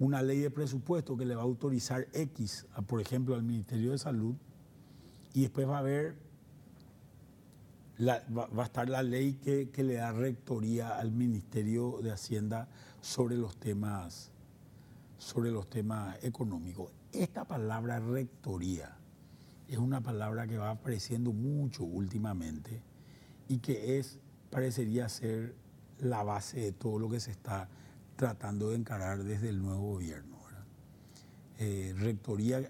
[0.00, 3.98] una ley de presupuesto que le va a autorizar X, por ejemplo, al Ministerio de
[3.98, 4.34] Salud,
[5.34, 6.16] y después va a haber
[8.04, 12.68] va, a estar la ley que, le da rectoría al Ministerio de Hacienda
[13.00, 14.32] sobre los temas,
[15.16, 16.90] sobre los temas económicos.
[17.12, 18.97] Esta palabra rectoría
[19.68, 22.82] es una palabra que va apareciendo mucho últimamente
[23.48, 24.18] y que es,
[24.50, 25.54] parecería ser
[25.98, 27.68] la base de todo lo que se está
[28.16, 30.38] tratando de encarar desde el nuevo gobierno.
[31.60, 32.60] Eh, rectoría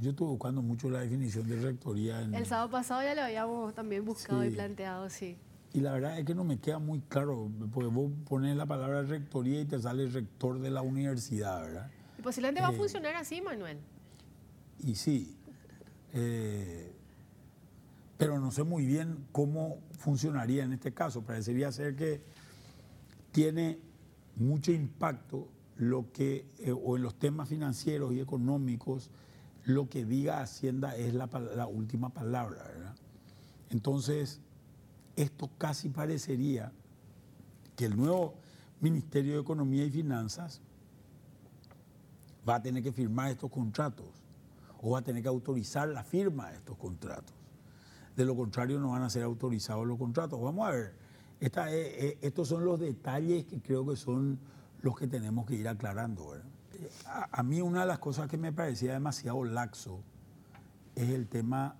[0.00, 2.20] yo estuve buscando mucho la definición de rectoría.
[2.20, 5.36] el sábado pasado ya lo habíamos también buscado y planteado, sí.
[5.72, 9.02] Y la verdad es que no me queda muy claro, porque vos pones la palabra
[9.02, 11.90] rectoría y te sale rector de la universidad, ¿verdad?
[12.18, 13.78] Y posiblemente va a eh, funcionar así, Manuel.
[14.84, 15.36] Y sí.
[16.12, 16.92] Eh,
[18.18, 21.22] pero no sé muy bien cómo funcionaría en este caso.
[21.22, 22.22] Parecería ser que
[23.32, 23.80] tiene
[24.36, 29.10] mucho impacto lo que, eh, o en los temas financieros y económicos,
[29.64, 31.26] lo que diga Hacienda es la,
[31.66, 32.94] última palabra, ¿verdad?
[33.70, 34.40] Entonces,
[35.16, 36.70] esto casi parecería
[37.74, 38.34] que el nuevo,
[38.80, 40.60] Ministerio de Economía y Finanzas
[42.46, 44.13] va a tener que firmar estos contratos
[44.84, 47.34] o va a tener que autorizar la firma de estos contratos.
[48.14, 50.38] De lo contrario, no van a ser autorizados los contratos.
[50.40, 50.94] Vamos a ver,
[52.20, 54.38] estos son los detalles que creo que son
[54.82, 56.34] los que tenemos que ir aclarando.
[57.06, 60.02] A, a, mí una de las cosas que me parecía demasiado laxo
[60.94, 61.76] es el tema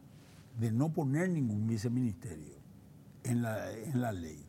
[0.59, 2.55] de no poner ningún viceministerio
[3.23, 4.43] en la, en la ley.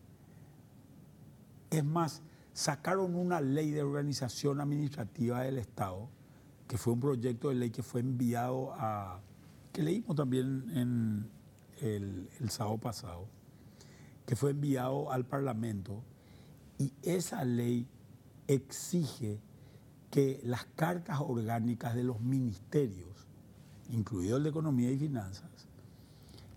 [1.72, 2.22] Es más,
[2.54, 6.08] sacaron una ley de organización administrativa del Estado,
[6.68, 9.20] que fue un proyecto de ley que fue enviado a,
[9.72, 11.30] que leímos también en
[11.82, 13.28] el, el sábado pasado,
[14.26, 16.04] que fue enviado al Parlamento,
[16.78, 17.88] y esa ley
[18.48, 19.40] exige
[20.10, 23.28] que las cartas orgánicas de los ministerios,
[23.90, 25.68] incluido el de Economía y Finanzas,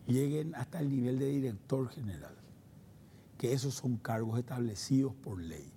[0.06, 2.34] lleguen hasta el nivel de director general,
[3.36, 5.70] que esos son cargos establecidos por ley.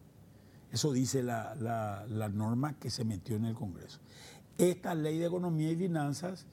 [0.71, 3.99] Eso dice la, norma que se metió en el Congreso.
[4.57, 6.45] Esta ley de economía y finanzas,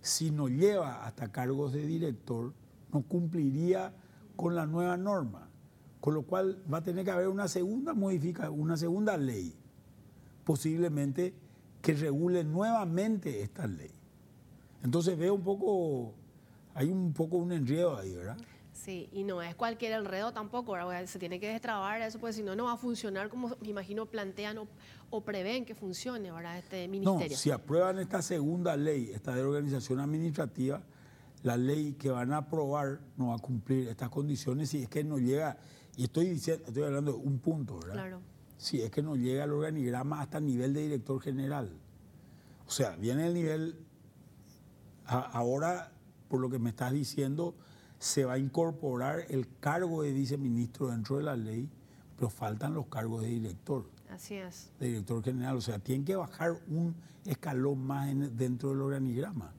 [0.00, 2.54] si nos lleva hasta cargos de director,
[2.92, 3.92] no cumpliría
[4.36, 5.48] con la nueva norma.
[6.00, 9.54] Con lo cual va a tener que haber una segunda modificación, una segunda ley,
[10.44, 11.34] posiblemente
[11.82, 13.90] que regule nuevamente esta ley.
[14.82, 16.14] Entonces veo un poco,
[16.74, 18.38] hay un poco un enredo ahí, ¿verdad?
[18.76, 22.54] Sí, y no es cualquier enredo tampoco, se tiene que destrabar eso, porque si no,
[22.54, 24.58] no va a funcionar como me imagino plantean
[25.10, 27.30] o, prevén que funcione ahora este ministerio.
[27.30, 30.82] No, si aprueban esta segunda ley, esta de organización administrativa,
[31.42, 35.02] la ley que van a aprobar no va a cumplir estas condiciones si es que
[35.02, 35.56] no llega,
[35.96, 37.94] y estoy diciendo, estoy hablando de un punto, ¿verdad?
[37.94, 38.20] Claro.
[38.58, 41.70] Si es que no llega el organigrama hasta el nivel de director general.
[42.66, 43.78] O sea, viene el nivel,
[45.06, 45.92] ahora,
[46.28, 47.54] por lo que me estás diciendo,
[47.98, 51.68] se va a incorporar el cargo de viceministro dentro de la ley,
[52.16, 53.88] pero faltan los cargos de director.
[54.10, 54.70] Así es.
[54.78, 55.56] De director general.
[55.56, 59.52] O sea, tienen que bajar un escalón más dentro del organigrama.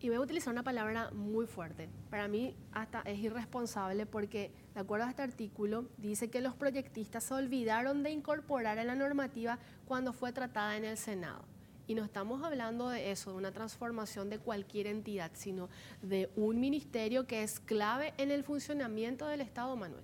[0.00, 1.88] Y voy a utilizar una palabra muy fuerte.
[2.10, 7.24] Para mí hasta es irresponsable porque, de acuerdo a este artículo, dice que los proyectistas
[7.24, 11.46] se olvidaron de incorporar en la normativa cuando fue tratada en el Senado.
[11.86, 15.68] Y no estamos hablando de eso, de una transformación de cualquier entidad, sino
[16.02, 20.02] de un ministerio que es clave en el funcionamiento del Estado, Manuel.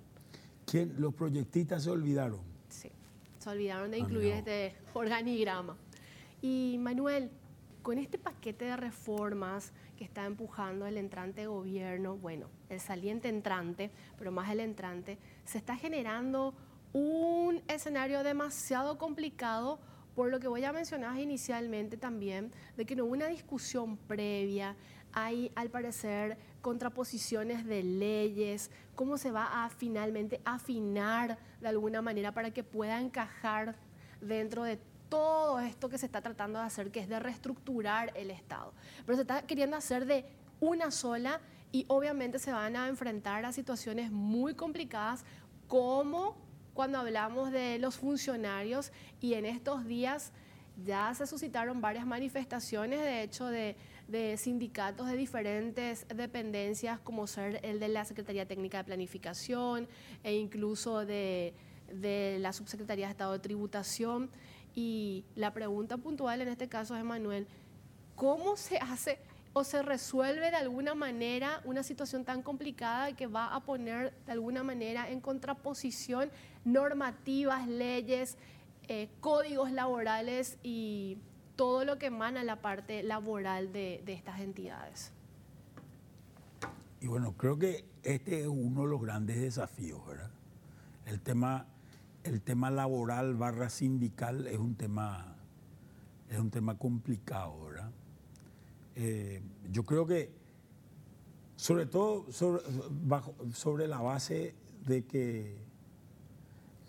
[0.65, 0.93] ¿Quién?
[0.99, 2.39] ¿Los proyectistas se olvidaron?
[2.69, 2.91] Sí,
[3.39, 5.75] se olvidaron de ah, incluir este organigrama.
[6.41, 7.31] Y Manuel,
[7.81, 13.89] con este paquete de reformas que está empujando el entrante gobierno, bueno, el saliente entrante,
[14.17, 16.53] pero más el entrante, se está generando
[16.93, 19.79] un escenario demasiado complicado
[20.15, 24.75] por lo que voy a mencionar inicialmente también, de que no hubo una discusión previa,
[25.13, 32.33] hay al parecer contraposiciones de leyes, cómo se va a finalmente afinar de alguna manera
[32.33, 33.75] para que pueda encajar
[34.21, 38.31] dentro de todo esto que se está tratando de hacer, que es de reestructurar el
[38.31, 38.73] Estado.
[39.05, 40.25] Pero se está queriendo hacer de
[40.59, 45.25] una sola y obviamente se van a enfrentar a situaciones muy complicadas
[45.67, 46.37] como
[46.73, 50.31] cuando hablamos de los funcionarios y en estos días
[50.83, 53.75] ya se suscitaron varias manifestaciones, de hecho, de,
[54.37, 59.87] sindicatos de diferentes dependencias, como ser el de la Secretaría Técnica de Planificación
[60.23, 61.53] e incluso de,
[61.93, 64.29] de la Subsecretaría de Estado de Tributación.
[64.73, 67.47] Y la pregunta puntual en este caso es, Manuel,
[68.15, 69.19] ¿cómo se hace
[69.53, 74.31] o se resuelve de alguna manera una situación tan complicada que va a poner de
[74.31, 76.31] alguna manera en contraposición
[76.65, 78.37] normativas, leyes,
[78.87, 81.17] eh, códigos laborales y
[81.55, 85.11] todo lo que emana la parte laboral de, estas entidades.
[86.99, 90.31] Y bueno, creo que este es uno de los grandes desafíos, ¿verdad?
[91.05, 91.67] El tema,
[92.23, 95.35] el tema laboral barra sindical es un tema,
[96.29, 97.91] es un tema complicado, ¿verdad?
[98.95, 100.31] Eh, yo creo que,
[101.55, 105.57] sobre todo sobre, la base de que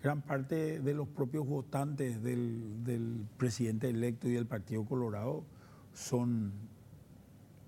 [0.03, 5.45] gran parte de los propios votantes del, presidente electo y del Partido Colorado
[5.95, 6.53] son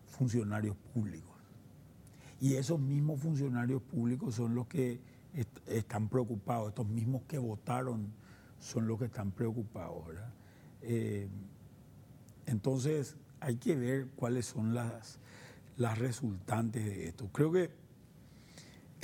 [0.06, 1.32] funcionarios públicos.
[2.40, 5.00] Y esos mismos funcionarios públicos son los que
[5.66, 8.12] están preocupados, estos mismos que votaron
[8.58, 10.08] son los que están preocupados.
[10.82, 11.28] Eh,
[12.46, 15.20] entonces, hay que ver cuáles son las,
[15.76, 17.28] las resultantes de esto.
[17.32, 17.70] Creo que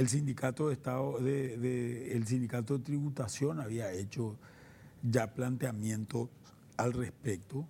[0.00, 4.38] el sindicato de Estado, de, el sindicato de tributación había hecho
[5.02, 6.30] ya planteamientos
[6.78, 7.68] al respecto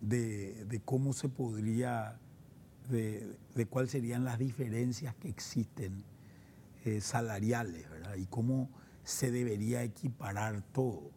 [0.00, 2.18] de, cómo se podría,
[2.88, 6.02] de, cuáles serían las diferencias que existen
[6.86, 8.16] eh, salariales, ¿verdad?
[8.16, 8.70] Y cómo
[9.04, 11.10] se debería equiparar todo.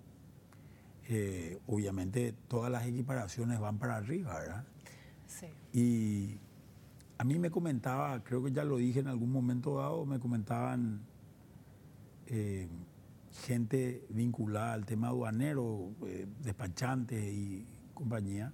[1.08, 4.66] Eh, obviamente todas las equiparaciones van para arriba, ¿verdad?
[5.26, 5.48] Sí.
[5.72, 6.38] Y
[7.20, 11.02] a mí me comentaba, creo que ya lo dije en algún momento dado, me comentaban
[12.28, 12.70] eh,
[13.44, 18.54] gente vinculada al tema aduanero, eh, despachantes y compañía,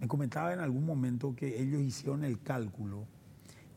[0.00, 3.06] me comentaba en algún momento que ellos hicieron el cálculo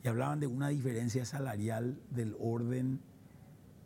[0.04, 3.02] y hablaban de una diferencia salarial del orden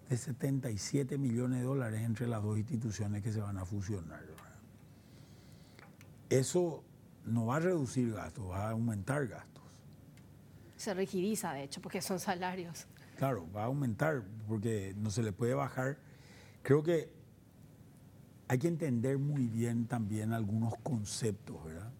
[0.08, 4.24] de 77 millones de dólares entre las dos instituciones que se van a fusionar.
[6.30, 6.86] Eso
[7.26, 9.65] no va a reducir gastos, va a aumentar gastos.
[10.86, 12.86] Se rigidiza, de hecho, porque son salarios.
[13.18, 15.98] Claro, va a aumentar porque no se le puede bajar.
[16.62, 17.10] Creo que
[18.48, 21.92] hay que entender muy bien también algunos conceptos, ¿verdad?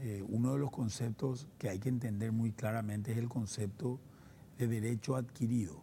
[0.00, 4.00] Eh, uno de los conceptos que hay que entender muy claramente es el concepto
[4.58, 5.80] de derecho adquirido.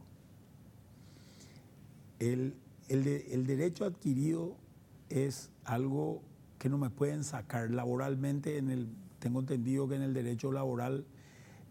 [2.20, 2.58] El,
[2.90, 4.58] el, derecho adquirido
[5.08, 6.22] es algo
[6.60, 8.58] que no me pueden sacar laboralmente.
[8.58, 11.06] En el, tengo entendido que en el derecho laboral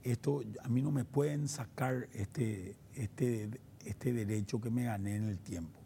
[0.05, 3.51] esto a mí no me pueden sacar este, este,
[3.85, 5.79] este derecho que me gané en el tiempo,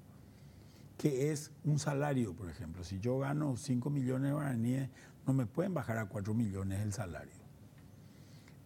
[0.97, 2.85] que es un salario, por ejemplo.
[2.85, 4.91] Si yo gano 5 millones de guaraníes,
[5.27, 7.39] no me pueden bajar a 4 millones el salario.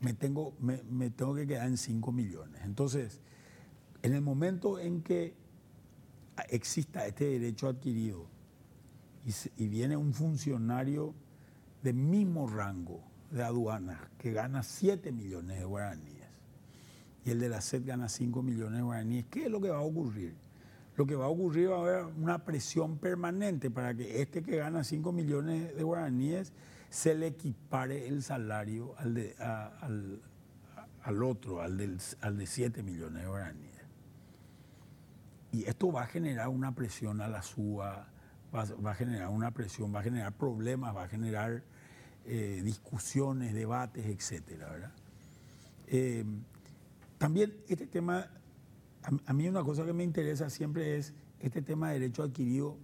[0.00, 2.60] Me tengo, me, me tengo que quedar en 5 millones.
[2.64, 3.20] Entonces,
[4.02, 5.34] en el momento en que
[6.48, 8.26] exista este derecho adquirido
[9.56, 11.14] y, viene un funcionario
[11.82, 16.28] de mismo rango de aduanas que gana 7 millones de guaraníes
[17.24, 19.78] y el de la SED gana 5 millones de guaraníes, ¿qué es lo que va
[19.78, 20.34] a ocurrir?
[20.96, 24.56] Lo que va a ocurrir va a haber una presión permanente para que este que
[24.56, 26.52] gana 5 millones de guaraníes
[26.90, 30.20] se le equipare el salario al, de, al,
[31.02, 33.72] al otro, al, del, al de 7 millones de guaraníes.
[35.52, 38.08] Y esto va a generar una presión a la SUA,
[38.54, 41.62] va, a generar una presión, va a generar problemas, va a generar
[42.24, 44.92] eh, discusiones, debates, etcétera,
[45.86, 46.24] eh,
[47.18, 48.28] también este tema,
[49.26, 52.76] a, mí una cosa que me interesa siempre es este tema de derecho adquirido,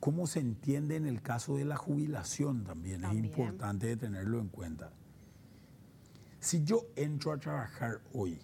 [0.00, 3.24] cómo se entiende en el caso de la jubilación también, también.
[3.24, 4.90] es importante tenerlo en cuenta.
[6.40, 8.38] Si yo entro a trabajar hoy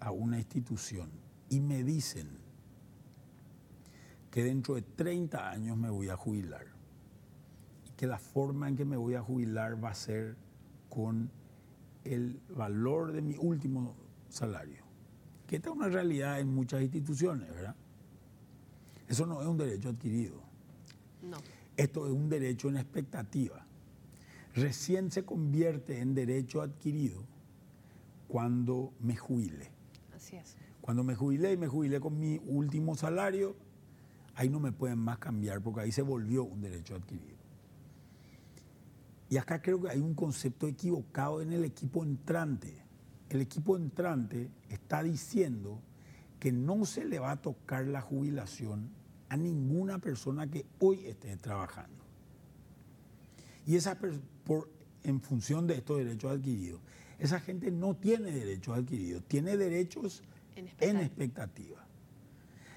[0.00, 1.10] a una institución
[1.48, 2.46] y me dicen,
[4.36, 6.75] que dentro de 30 años me voy a jubilar
[7.96, 10.36] que la forma en que me voy a jubilar va a ser
[10.88, 11.30] con
[12.04, 13.94] el valor de mi último
[14.28, 14.84] salario,
[15.46, 17.74] que esta es una realidad en muchas instituciones, ¿verdad?
[19.08, 20.40] Eso no es un derecho adquirido.
[21.22, 21.38] No.
[21.76, 23.64] Esto es un derecho en expectativa.
[24.54, 27.22] Recién se convierte en derecho adquirido
[28.28, 29.70] cuando me jubile.
[30.14, 30.56] Así es.
[30.80, 33.56] Cuando me jubilé y me jubilé con mi último salario,
[34.34, 37.35] ahí no me pueden más cambiar porque ahí se volvió un derecho adquirido.
[39.28, 42.82] Y acá creo que hay un concepto equivocado en el equipo entrante.
[43.28, 45.80] El equipo entrante está diciendo
[46.38, 48.90] que no se le va a tocar la jubilación
[49.28, 52.04] a ninguna persona que hoy esté trabajando.
[53.66, 53.98] Y esa
[54.44, 54.70] por,
[55.02, 56.80] en función de estos derechos adquiridos,
[57.18, 60.22] esa gente no tiene derechos adquiridos, tiene derechos
[60.54, 61.84] en expectativa.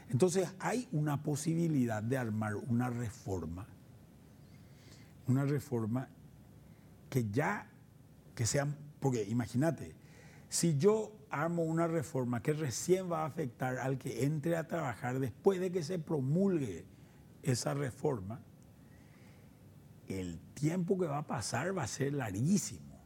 [0.10, 3.68] Entonces hay una posibilidad de armar una reforma,
[5.28, 6.10] una reforma
[7.10, 7.70] que ya,
[8.36, 8.68] que sea,
[9.00, 9.96] porque imagínate,
[10.50, 15.20] si yo armo una reforma que recién va a afectar al que entre a trabajar
[15.20, 16.86] después de que se promulgue
[17.44, 18.42] esa reforma,
[20.08, 23.00] el tiempo que va a pasar va a ser larguísimo.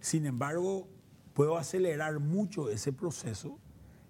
[0.00, 0.88] Sin embargo,
[1.34, 3.58] puedo acelerar mucho ese proceso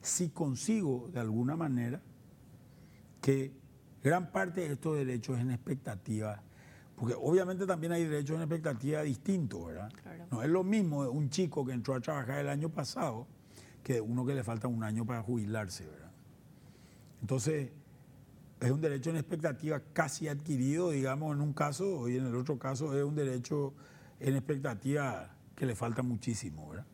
[0.03, 2.01] si consigo de alguna manera
[3.20, 3.53] que
[4.03, 6.42] gran parte de estos derechos en expectativa,
[7.00, 9.90] porque obviamente también hay derechos en expectativa distintos, ¿verdad?
[10.30, 13.26] No es lo mismo un chico que entró a trabajar el año pasado
[13.82, 16.12] que uno que le falta un año para jubilarse, ¿verdad?
[17.22, 17.72] Entonces,
[18.60, 22.58] es un derecho en expectativa casi adquirido, digamos, en un caso, y en el otro
[22.58, 23.72] caso es un derecho
[24.18, 26.86] en expectativa que le falta muchísimo, ¿verdad?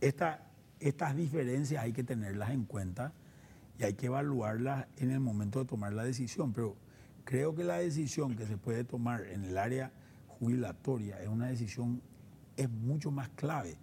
[0.00, 3.12] Esta estas diferencias hay que tenerlas en cuenta
[3.78, 6.54] y hay que evaluarlas en el momento de tomar la decisión.
[6.54, 6.76] Pero
[7.30, 9.92] creo que la decisión que se puede tomar en el área
[10.26, 12.02] jubilatoria es una decisión,
[12.56, 13.76] es mucho más clave,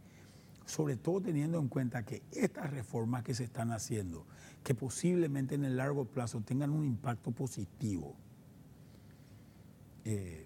[0.66, 4.26] sobre todo teniendo en cuenta que estas reformas que se están haciendo,
[4.66, 8.18] que posiblemente en el largo plazo tengan un impacto positivo,
[10.04, 10.46] eh,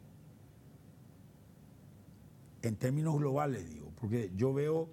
[2.61, 4.89] en términos globales digo, porque yo veo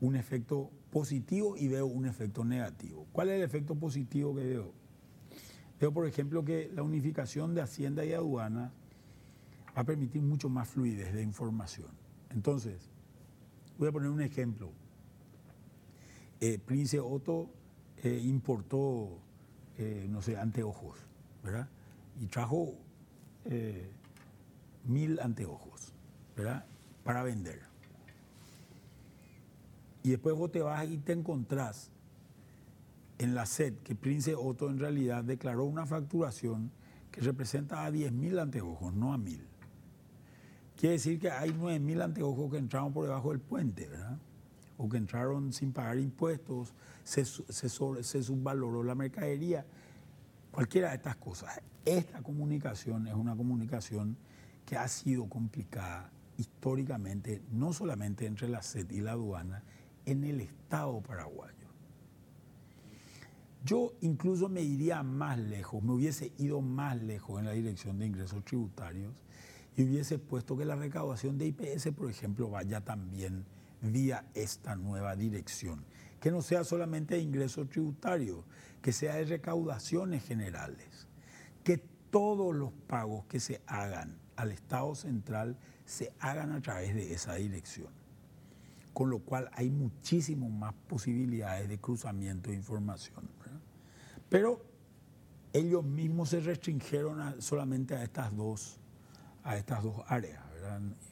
[0.00, 3.08] un efecto positivo y veo un efecto negativo.
[3.10, 4.72] ¿Cuál es el efecto positivo que veo?
[5.80, 8.72] Veo, por ejemplo, que la unificación de Hacienda y aduana
[9.76, 11.88] va a permitir mucho más fluidez de información.
[12.30, 12.90] Entonces,
[13.78, 14.72] voy a poner un ejemplo.
[16.40, 17.50] Eh, Prince Otto
[18.02, 19.18] eh, importó,
[19.76, 20.98] eh, no sé, anteojos,
[21.42, 21.68] ¿verdad?
[22.20, 22.74] Y trajo
[24.84, 25.94] mil anteojos,
[26.36, 26.66] ¿verdad?
[27.02, 27.62] Para vender.
[30.02, 31.90] Y después vos te vas y te encontrás
[33.18, 36.70] en la SED que Prince Otto en realidad declaró una facturación
[37.10, 39.40] que representa a 10.000 anteojos, no a 1.000.
[40.76, 44.18] Quiere decir que hay 9.000 anteojos que entraron por debajo del puente, ¿verdad?
[44.76, 49.66] O que entraron sin pagar impuestos, se, se, se subvaloró la mercadería,
[50.52, 51.60] cualquiera de estas cosas.
[51.84, 54.16] Esta comunicación es una comunicación
[54.64, 59.62] que ha sido complicada históricamente, no solamente entre la SED y la aduana,
[60.06, 61.57] en el Estado paraguayo.
[63.64, 68.06] Yo incluso me iría más lejos, me hubiese ido más lejos en la dirección de
[68.06, 69.12] ingresos tributarios
[69.76, 73.44] y hubiese puesto que la recaudación de IPS, por ejemplo, vaya también
[73.82, 75.84] vía esta nueva dirección.
[76.20, 78.44] Que no sea solamente de ingresos tributarios,
[78.82, 81.06] que sea de recaudaciones generales.
[81.62, 81.78] Que
[82.10, 87.34] todos los pagos que se hagan al Estado central se hagan a través de esa
[87.34, 87.98] dirección
[88.98, 93.28] con lo cual hay muchísimas más posibilidades de cruzamiento de información.
[94.28, 94.64] Pero
[95.52, 98.78] ellos mismos se restringieron solamente a estas dos,
[99.42, 100.42] a estas dos áreas,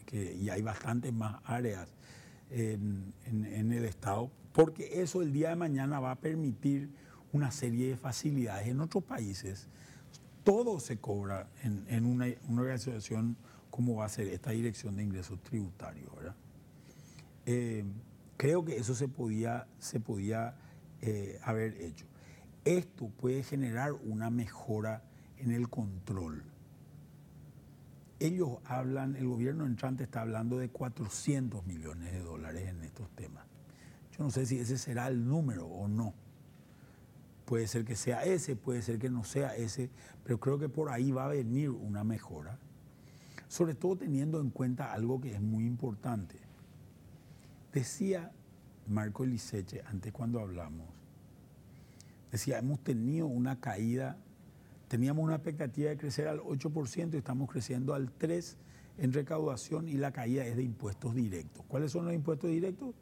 [0.04, 1.88] Que, y hay bastantes más áreas
[2.50, 6.90] en, en, el Estado, porque eso el día de mañana va a permitir
[7.32, 8.68] una serie de facilidades.
[8.68, 9.68] En otros países
[10.44, 13.36] todo se cobra en, una, una, organización
[13.68, 16.14] como va a ser esta Dirección de Ingresos Tributarios.
[16.14, 16.36] ¿verdad?
[17.46, 17.84] Eh,
[18.36, 20.54] creo que eso se podía, se podía
[21.00, 22.06] eh, haber hecho.
[22.66, 25.04] Esto puede generar una mejora
[25.38, 26.42] en el control.
[28.18, 33.46] Ellos hablan, el gobierno entrante está hablando de 400 millones de dólares en estos temas.
[34.10, 36.12] Yo no sé si ese será el número o no.
[37.44, 39.88] Puede ser que sea ese, puede ser que no sea ese,
[40.24, 42.58] pero creo que por ahí va a venir una mejora.
[43.46, 46.34] Sobre todo teniendo en cuenta algo que es muy importante.
[47.72, 48.32] Decía
[48.88, 50.95] Marco Eliseche, antes cuando hablamos,
[52.36, 54.16] decía, hemos tenido una caída,
[54.88, 58.56] teníamos una expectativa de crecer al 8% y estamos creciendo al 3%
[58.98, 61.64] en recaudación y la caída es de impuestos directos.
[61.68, 62.94] ¿Cuáles son los impuestos directos?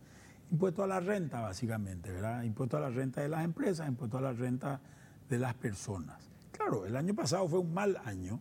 [0.50, 2.42] Impuestos a la renta, básicamente, ¿verdad?
[2.42, 4.80] Impuestos a la renta de las empresas, impuestos a la renta
[5.28, 6.30] de las personas.
[6.52, 8.40] Claro, el año pasado fue un mal año.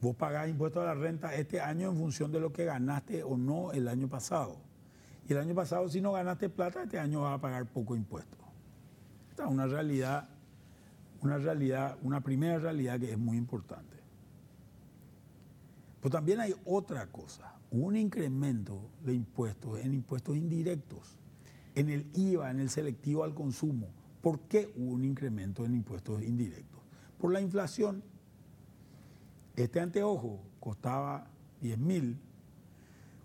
[0.00, 3.36] Vos pagás impuestos a la renta este año en función de lo que ganaste o
[3.36, 4.58] no el año pasado.
[5.28, 8.45] Y el año pasado, si no ganaste plata, este año vas a pagar poco impuesto.
[9.36, 10.30] Esta es una realidad,
[11.20, 13.98] una realidad, una primera realidad que es muy importante.
[16.00, 21.18] Pero también hay otra cosa, un incremento de impuestos en impuestos indirectos,
[21.74, 23.88] en el IVA, en el selectivo al consumo.
[24.22, 26.80] ¿Por qué hubo un incremento en impuestos indirectos?
[27.18, 28.02] Por la inflación.
[29.54, 31.26] Este anteojo costaba
[31.60, 32.16] 10 mil,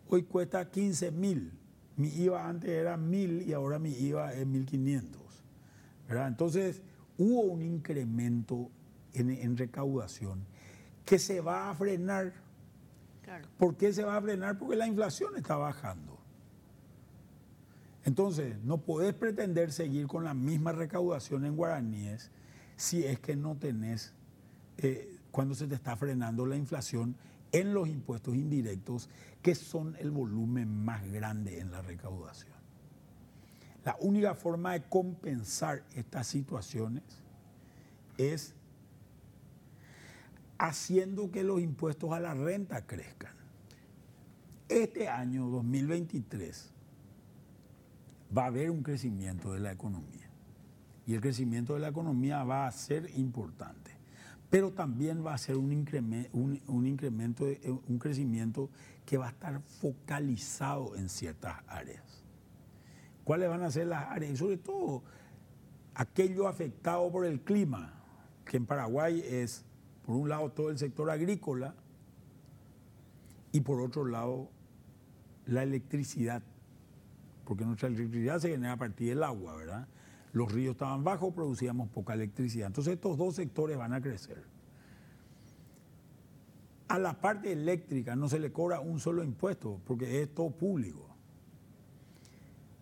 [0.10, 1.54] hoy cuesta 15 mil.
[1.96, 5.21] Mi IVA antes era 1.000 y ahora mi IVA es 1.500.
[6.12, 6.28] ¿verdad?
[6.28, 6.82] Entonces,
[7.18, 8.70] hubo un incremento
[9.14, 10.46] en, recaudación
[11.06, 12.34] que se va a frenar.
[13.58, 14.58] ¿Por qué se va a frenar?
[14.58, 16.20] Porque la inflación está bajando.
[18.04, 22.30] Entonces, no podés pretender seguir con la misma recaudación en guaraníes
[22.76, 24.14] si es que no tenés,
[24.80, 27.16] eh, cuando se te está frenando la inflación
[27.54, 29.10] en los impuestos indirectos,
[29.42, 32.61] que son el volumen más grande en la recaudación.
[33.84, 37.04] La única forma de compensar estas situaciones
[38.18, 38.54] es
[40.58, 43.34] haciendo que los impuestos a la renta crezcan.
[44.70, 46.70] Este año 2023
[48.38, 50.30] va a haber un crecimiento de la economía
[51.08, 53.92] y el crecimiento de la economía va a ser importante
[54.52, 58.70] pero también va a ser un incremento, eh, un crecimiento
[59.06, 62.21] que va a estar focalizado en ciertas áreas.
[63.24, 64.34] ¿Cuáles van a ser las áreas?
[64.34, 65.04] Y sobre todo
[65.94, 67.94] aquello afectado por el clima,
[68.46, 69.66] que en Paraguay es,
[70.06, 71.76] por un lado, todo el sector agrícola
[73.52, 74.50] y por otro lado,
[75.46, 76.42] la electricidad,
[77.46, 79.88] porque nuestra electricidad se genera a partir del agua, ¿verdad?
[80.34, 82.68] los ríos estaban bajos, producíamos poca electricidad.
[82.68, 84.44] Entonces estos dos sectores van a crecer.
[86.88, 91.11] A la parte eléctrica no se le cobra un solo impuesto porque es todo público.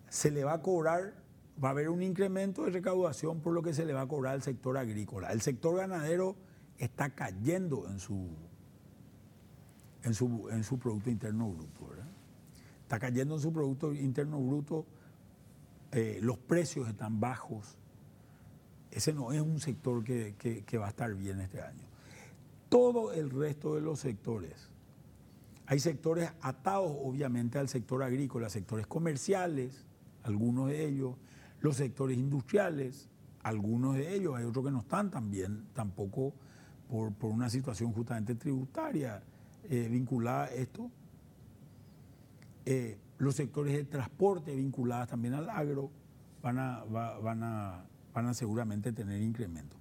[0.10, 1.14] Se le va a cobrar,
[1.64, 4.34] va a haber un incremento de recaudación por lo que se le va a cobrar
[4.34, 5.32] al sector agrícola.
[5.32, 6.36] El sector ganadero
[6.78, 8.30] está cayendo en su,
[10.04, 11.90] en su, en su Producto Interno Bruto.
[12.82, 14.86] Está cayendo en su Producto Interno Bruto,
[15.92, 17.78] eh, los precios están bajos.
[18.90, 20.36] Ese no es un sector que,
[20.66, 21.88] que va a estar bien este año.
[22.70, 24.72] Todo el resto de los sectores,
[25.68, 29.86] hay sectores atados obviamente al sector agrícola, sectores comerciales,
[30.24, 31.16] algunos de ellos,
[31.62, 33.10] los sectores industriales,
[33.44, 36.34] algunos de ellos, hay otros que no están también, tampoco
[36.90, 39.22] por, una situación justamente tributaria
[39.70, 40.90] eh, vinculada a esto.
[42.66, 45.92] Eh, los sectores de transporte vinculados también al agro
[46.42, 49.78] van a, van a, van a seguramente tener incremento.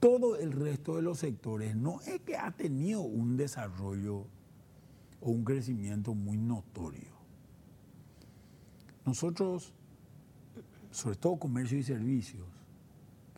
[0.00, 4.26] Todo el resto de los sectores no es que ha tenido un desarrollo
[5.20, 7.15] o un crecimiento muy notorio.
[9.06, 9.72] Nosotros,
[10.90, 12.44] sobre todo comercio y servicios,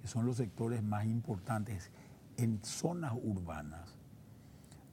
[0.01, 1.91] que son los sectores más importantes
[2.39, 3.95] en zonas urbanas,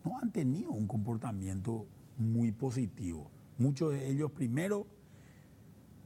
[0.04, 3.32] no han tenido un comportamiento muy positivo.
[3.58, 4.86] Muchos de ellos, primero,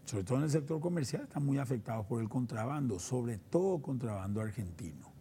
[0.05, 4.39] sobre todo en el sector comercial, están muy afectados por el contrabando, sobre todo contrabando
[4.39, 5.11] argentino.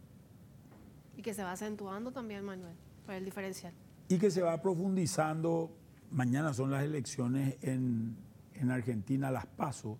[1.17, 3.73] Y que se va acentuando también, Manuel, por el diferencial.
[4.09, 5.71] Y que se va profundizando.
[6.11, 8.15] Mañana son las elecciones en,
[8.59, 9.97] en Argentina, las pasos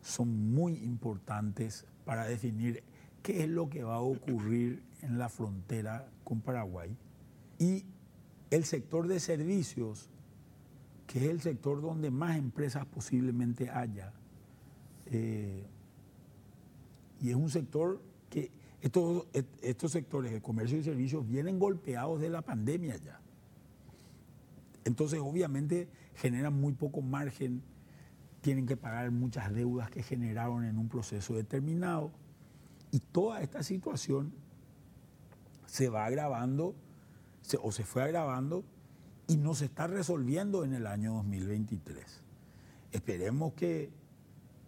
[0.00, 2.82] son muy importantes para definir
[3.22, 6.96] qué es lo que va a ocurrir en la frontera con Paraguay.
[7.58, 7.84] Y
[8.50, 10.08] el sector de servicios,
[11.06, 14.12] que es el sector donde más empresas posiblemente haya,
[15.06, 15.66] eh,
[17.20, 19.26] y es un sector que estos,
[19.62, 23.20] estos sectores de comercio y servicios vienen golpeados de la pandemia ya.
[24.84, 27.62] Entonces, obviamente, generan muy poco margen
[28.46, 32.12] tienen que pagar muchas deudas que generaron en un proceso determinado.
[32.92, 34.32] Y toda esta situación
[35.66, 36.76] se va agravando
[37.60, 38.64] o se fue agravando
[39.26, 42.22] y no se está resolviendo en el año 2023.
[42.92, 43.90] Esperemos que,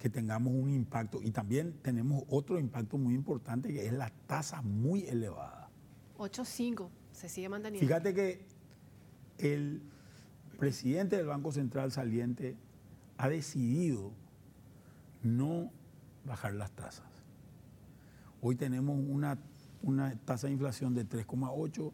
[0.01, 4.61] que tengamos un impacto y también tenemos otro impacto muy importante que es la tasa
[4.61, 5.71] muy elevada.
[6.19, 7.87] 8.5, se sigue manteniendo.
[7.87, 8.45] Fíjate que
[9.39, 9.83] el
[10.59, 12.57] presidente del Banco Central saliente
[13.19, 14.13] ha decidido
[15.23, 15.71] no
[16.25, 17.07] bajar las tasas.
[18.41, 19.37] Hoy tenemos una,
[20.25, 21.93] tasa de inflación de 3,8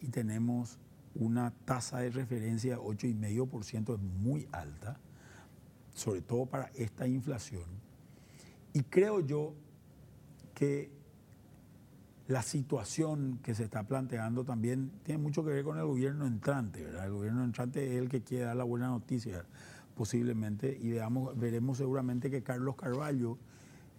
[0.00, 0.78] y tenemos
[1.14, 4.98] una tasa de referencia de 8,5%, es muy alta,
[5.94, 7.64] sobre todo para esta inflación.
[8.72, 9.54] Y creo yo
[10.54, 10.90] que
[12.26, 16.82] la situación que se está planteando también tiene mucho que ver con el gobierno entrante,
[16.82, 19.44] El gobierno entrante es el que quiere dar la buena noticia
[19.94, 23.38] posiblemente, y veamos, veremos seguramente que Carlos Carballo,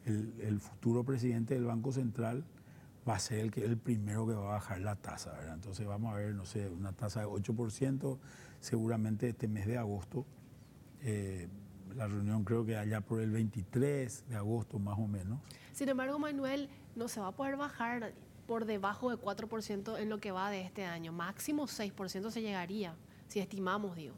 [0.06, 2.46] el, futuro presidente del Banco Central,
[3.08, 5.32] va a ser el, que, el primero que va a bajar la tasa.
[5.34, 5.56] ¿verdad?
[5.56, 8.18] Entonces vamos a ver, no sé, una tasa de 8%,
[8.60, 10.26] seguramente este mes de agosto.
[11.02, 11.48] Eh,
[11.96, 15.40] la reunión creo que allá por el 23 de agosto más o menos.
[15.72, 18.14] Sin embargo, Manuel, no se va a poder bajar
[18.48, 21.12] por debajo de 4% en lo que va de este año.
[21.12, 22.96] Máximo 6% se llegaría,
[23.28, 24.16] si estimamos, digo.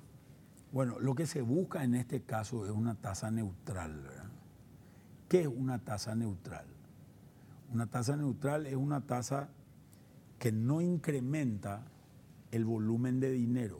[0.78, 3.99] Bueno, lo que se busca en este caso es una tasa neutral.
[5.28, 6.67] ¿Qué es una tasa neutral?
[7.73, 9.49] Una tasa neutral es una tasa
[10.38, 11.82] que no incrementa
[12.51, 13.80] el volumen de dinero,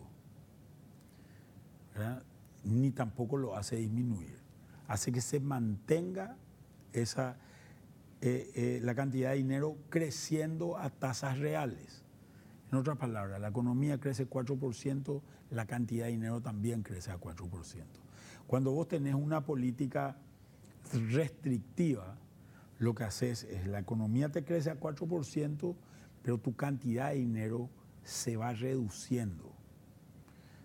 [2.63, 4.39] ni tampoco lo hace disminuir.
[4.87, 6.35] Hace que se mantenga
[6.93, 7.37] esa,
[8.21, 12.07] eh, eh, la cantidad de dinero creciendo a tasas reales.
[12.72, 17.84] En otras palabras, la economía crece 4%, la cantidad de dinero también crece a 4%.
[18.45, 20.18] Cuando vos tenés una política
[20.93, 22.18] restrictiva,
[22.80, 25.76] lo que haces es la economía te crece a 4%,
[26.22, 27.70] pero tu cantidad de dinero
[28.03, 29.53] se va reduciendo.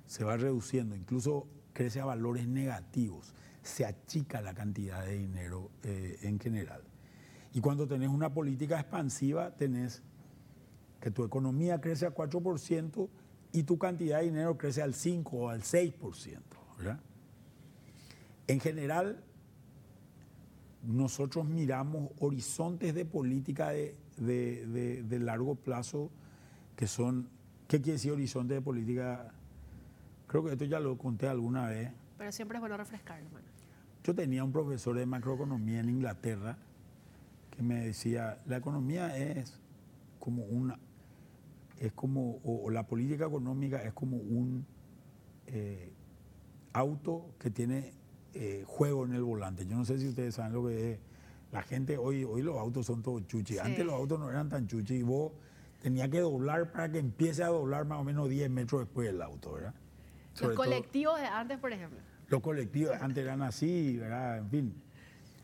[0.07, 6.19] Se va reduciendo, incluso crece a valores negativos, se achica la cantidad de dinero eh,
[6.23, 6.83] en general.
[7.55, 10.03] Y cuando tenés una política expansiva, tenés
[11.03, 13.09] que tu economía crece a 4%
[13.53, 16.39] y tu cantidad de dinero crece al 5 o al 6%.
[16.79, 17.01] ¿verdad?
[18.47, 19.21] En general,
[20.85, 26.09] nosotros miramos horizontes de política de, largo plazo
[26.77, 27.29] que son,
[27.67, 29.35] ¿qué quiere decir horizonte de política?
[30.29, 31.91] Creo que esto ya lo conté alguna vez.
[32.17, 33.47] Pero siempre es bueno refrescar, hermano.
[34.05, 36.57] Yo tenía un profesor de macroeconomía en Inglaterra
[37.51, 39.61] que me decía, la economía es
[40.21, 40.79] como una
[41.83, 44.65] es como, o, la política económica es como un
[45.49, 45.93] eh,
[46.73, 47.93] auto que tiene
[48.35, 49.67] eh, juego en el volante.
[49.67, 51.01] Yo no sé si ustedes saben lo que es.
[51.51, 53.59] La gente, hoy, hoy los autos son todos chuchi.
[53.59, 55.33] Antes los autos no eran tan chuchi y vos
[55.83, 59.21] tenías que doblar para que empiece a doblar más o menos 10 metros después del
[59.21, 59.75] auto, ¿verdad?
[60.41, 61.99] los colectivos de antes, por ejemplo.
[62.29, 64.39] Los colectivos de antes eran así, ¿verdad?
[64.39, 64.83] En fin.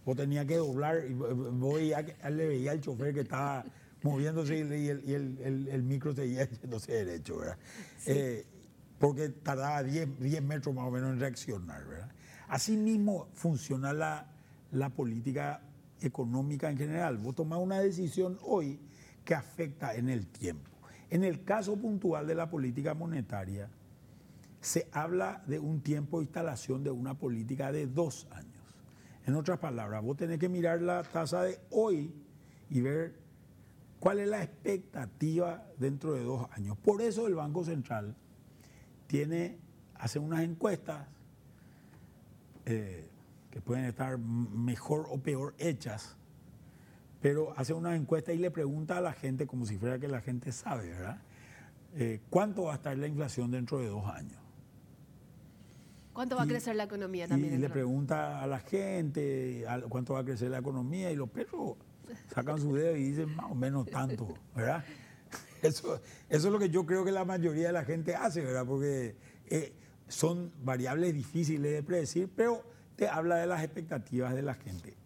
[0.07, 3.65] Vos tenías que doblar y vos le veía al chofer que estaba
[4.03, 7.59] moviéndose y el, el, micro seguía yéndose derecho, ¿verdad?
[8.07, 8.47] Eh,
[8.99, 12.11] porque tardaba 10, 10 metros más o menos en reaccionar, ¿verdad?
[12.49, 14.27] Así mismo funciona la,
[14.73, 15.63] la política
[16.01, 17.19] económica en general.
[17.19, 18.81] Vos tomás una decisión hoy
[19.25, 20.71] que afecta en el tiempo.
[21.11, 23.69] En el caso puntual de la política monetaria,
[24.61, 28.49] se habla de un tiempo de instalación de una política de dos años.
[29.27, 32.13] En otras palabras, vos tenés que mirar la tasa de hoy
[32.71, 33.28] y ver
[34.01, 36.77] cuál es la expectativa dentro de dos años.
[36.79, 38.15] Por eso el Banco Central
[39.07, 39.59] tiene,
[39.95, 41.07] hace unas encuestas
[42.67, 43.09] eh,
[43.51, 46.17] que pueden estar mejor o peor hechas,
[47.21, 50.21] pero hace unas encuestas y le pregunta a la gente, como si fuera que la
[50.21, 51.21] gente sabe, ¿verdad?
[51.95, 54.39] Eh, ¿Cuánto va a estar la inflación dentro de dos años?
[56.13, 57.55] ¿Cuánto va a crecer la economía también?
[57.55, 61.77] Y le pregunta a la gente cuánto va a crecer la economía y los perros
[62.33, 64.85] sacan su dedo y dicen más o menos tanto, ¿verdad?
[65.63, 68.65] Eso, es lo que yo creo que la mayoría de la gente hace, ¿verdad?
[68.65, 69.73] Porque eh,
[70.07, 72.63] son variables difíciles de predecir, pero
[72.97, 74.97] te habla de las expectativas de la gente.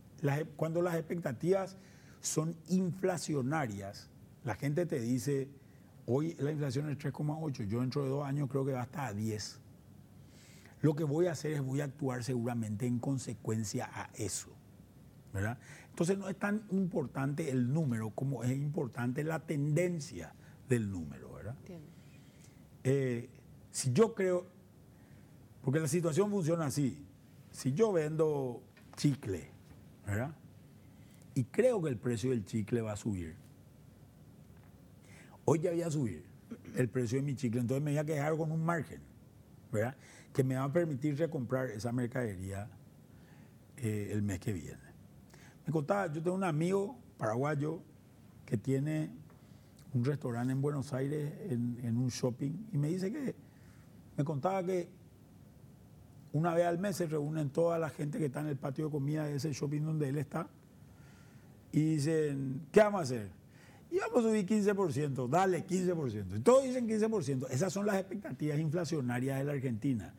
[0.56, 1.76] cuando las expectativas
[2.20, 4.08] son inflacionarias,
[4.44, 5.48] la gente te dice,
[6.06, 9.12] hoy la inflación es 3,8, yo dentro de dos años creo que va hasta a
[9.12, 9.60] 10.
[10.80, 14.50] Lo que voy a hacer es voy a actuar seguramente en consecuencia a eso.
[15.32, 15.58] ¿Verdad?
[15.90, 20.34] Entonces no es tan importante el número como es importante la tendencia
[20.68, 21.32] del número.
[21.32, 21.56] ¿verdad?
[22.84, 23.28] Eh,
[23.70, 24.46] si yo creo,
[25.62, 27.04] porque la situación funciona así,
[27.50, 28.62] si yo vendo
[28.96, 29.50] chicle,
[30.06, 30.34] ¿verdad?
[31.34, 33.34] Y creo que el precio del chicle va a subir.
[35.44, 36.24] Hoy ya voy a subir
[36.76, 39.00] el precio de mi chicle, entonces me voy a quedar con un margen,
[39.72, 39.96] ¿verdad?
[40.32, 42.68] que me va a permitir recomprar esa mercadería
[43.76, 44.91] eh, el mes que viene.
[45.66, 47.80] Me contaba, yo tengo un amigo paraguayo
[48.44, 49.10] que tiene
[49.94, 53.34] un restaurante en Buenos Aires, en, un shopping, y me dice que,
[54.16, 54.88] me contaba que
[56.32, 58.90] una vez al mes se reúnen toda la gente que está en el patio de
[58.90, 60.48] comida de ese shopping donde él está,
[61.72, 63.30] y dicen, ¿qué vamos a hacer?
[63.90, 66.38] Y vamos a subir 15%, dale 15%.
[66.38, 67.50] Y todos dicen 15%.
[67.50, 70.14] Esas son las expectativas inflacionarias de la Argentina.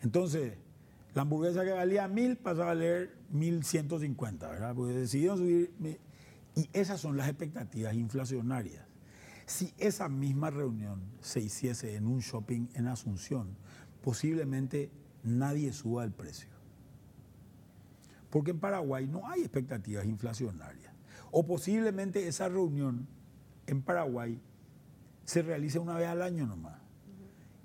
[0.00, 0.54] Entonces,
[1.16, 4.74] la hamburguesa que valía mil pasó a valer 1150, ¿verdad?
[4.74, 5.72] Porque decidieron subir.
[6.54, 8.84] Y esas son las expectativas inflacionarias.
[9.46, 13.56] Si esa misma reunión se hiciese en un shopping en Asunción,
[14.02, 14.90] posiblemente
[15.22, 16.50] nadie suba el precio.
[18.28, 20.92] Porque en Paraguay no hay expectativas inflacionarias.
[21.30, 23.08] O posiblemente esa reunión
[23.66, 24.38] en Paraguay
[25.24, 26.78] se realice una vez al año nomás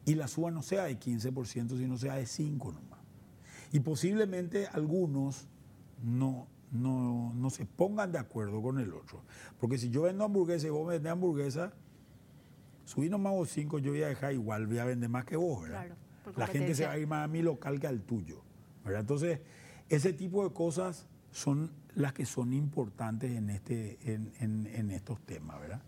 [0.05, 2.90] y la suba no sea de 15%, sino sea de 5% nomás.
[3.71, 5.47] Y posiblemente algunos
[6.03, 9.23] no, no, se pongan de acuerdo con el otro.
[9.59, 11.73] Porque si yo vendo hamburguesa y vos me vendés hamburguesa,
[12.85, 15.63] subí nomás vos 5, yo voy a dejar igual, voy a vender más que vos,
[15.63, 15.87] ¿verdad?
[16.35, 18.43] la gente se va a ir más a mi local que al tuyo,
[18.83, 19.01] ¿verdad?
[19.01, 19.39] Entonces,
[19.89, 25.59] ese tipo de cosas son las que son importantes en, este, en, en estos temas,
[25.59, 25.81] ¿verdad?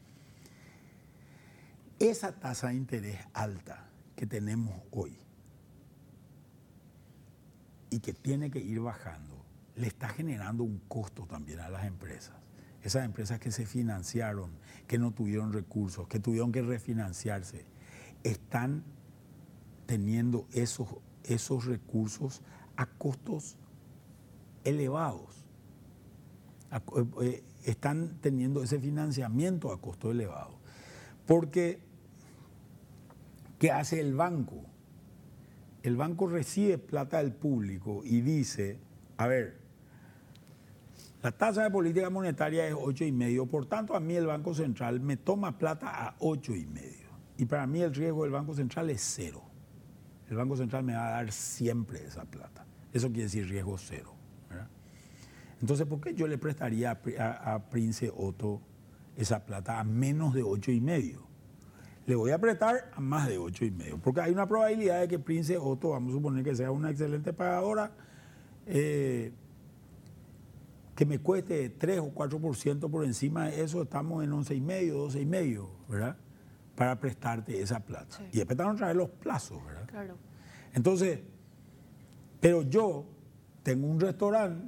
[2.00, 5.23] Esa tasa de interés alta que tenemos hoy
[7.94, 12.36] y que tiene que ir bajando, le está generando un costo también a las empresas.
[12.82, 14.50] Esas empresas que se financiaron,
[14.88, 17.66] que no tuvieron recursos, que tuvieron que refinanciarse,
[18.24, 18.84] están
[19.86, 20.88] teniendo esos,
[21.24, 22.42] esos recursos
[22.76, 23.58] a costos
[24.64, 25.46] elevados.
[26.72, 30.58] Eh, eh, están teniendo ese financiamiento a costo elevado.
[31.28, 31.80] Porque
[33.64, 34.66] ¿Qué hace el banco?
[35.84, 38.80] El banco recibe plata del público y dice,
[39.18, 39.60] a ver,
[41.22, 45.18] la tasa de política monetaria es 8,5, por tanto a mí el Banco Central me
[45.18, 47.04] toma plata a 8,5.
[47.38, 49.44] Y para mí el riesgo del Banco Central es cero.
[50.30, 52.66] El Banco Central me va a dar siempre esa plata.
[52.92, 54.14] Eso quiere decir riesgo cero.
[55.62, 58.62] Entonces, ¿por qué yo le prestaría a, Prince Otto
[59.16, 61.20] esa plata a menos de 8,5?
[62.06, 65.08] Le voy a apretar a más de ocho y medio, porque hay una probabilidad de
[65.08, 67.92] que Prince Otto, vamos a suponer que sea una excelente pagadora,
[68.66, 69.32] eh,
[70.96, 74.98] que me cueste 3 o 4% por encima de eso, estamos en 11 y medio,
[75.00, 76.18] 12 y medio, ¿verdad?
[76.76, 78.18] Para prestarte esa plata.
[78.32, 79.88] Y después otra vez los plazos, ¿verdad?
[79.88, 80.18] Claro.
[80.74, 81.20] Entonces,
[82.40, 83.06] pero yo
[83.64, 84.68] tengo un restaurante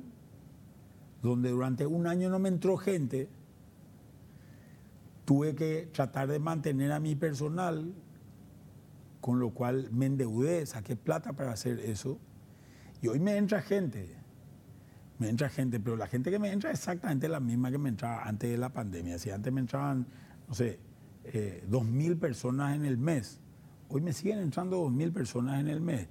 [1.22, 3.30] donde durante un año no me entró gente,
[5.26, 7.94] tuve que tratar de mantener a mi personal,
[9.22, 12.20] con lo cual me endeudé, saqué plata para hacer eso,
[13.02, 14.16] y hoy me entra gente,
[15.18, 17.90] me entra gente, pero la gente que me entra es exactamente la misma que me
[17.90, 19.18] entraba antes de la pandemia.
[19.18, 20.06] Si antes me entraban,
[20.48, 20.80] no sé,
[21.24, 23.40] eh, dos mil personas en el mes,
[23.90, 26.08] hoy me siguen entrando dos mil personas en el mes.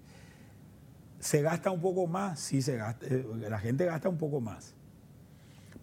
[1.18, 2.40] ¿Se gasta un poco más?
[2.40, 4.74] Sí, se gasta, eh, la gente gasta un poco más.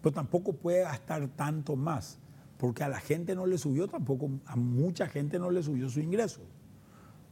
[0.00, 2.18] Pero tampoco puede gastar tanto más,
[2.62, 5.98] porque a la gente no le subió tampoco, a mucha gente no le subió su
[5.98, 6.42] ingreso.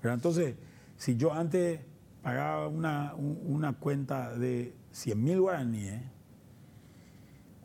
[0.03, 0.57] Pero entonces,
[0.97, 1.83] si yo antes
[2.21, 6.03] pagaba una, una cuenta de 100 mil guaraníes,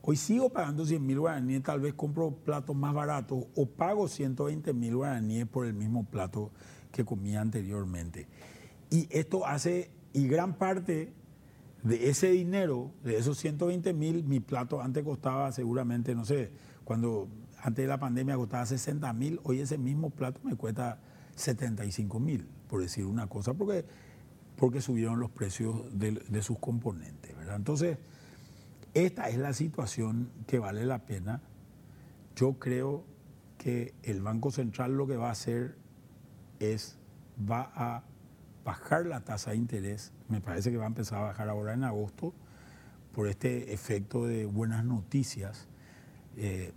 [0.03, 4.71] hoy sigo pagando 100 mil guaraníes, tal vez compro platos más baratos o pago 120
[4.75, 6.51] mil guaraníes por el mismo plato
[6.91, 8.27] que comía anteriormente.
[8.91, 11.13] Y esto hace, y gran parte
[11.81, 16.51] de ese dinero, de esos 120 mil, mi plato antes costaba seguramente, no sé,
[16.83, 17.27] cuando
[17.65, 20.99] antes de la pandemia costaba 60 mil, hoy ese mismo plato me cuesta
[21.35, 23.83] 75 mil, por decir una cosa, porque,
[24.55, 27.35] porque subieron los precios de, sus componentes.
[27.35, 27.55] ¿verdad?
[27.55, 27.97] Entonces,
[28.93, 31.41] esta es la situación que vale la pena.
[32.35, 33.03] Yo creo
[33.57, 35.75] que el Banco Central lo que va a hacer
[36.59, 36.99] es,
[37.49, 38.03] va a
[38.63, 41.83] bajar la tasa de interés, me parece que va a empezar a bajar ahora en
[41.83, 42.31] agosto,
[43.11, 45.67] por este efecto de buenas noticias.
[46.37, 46.71] Eh,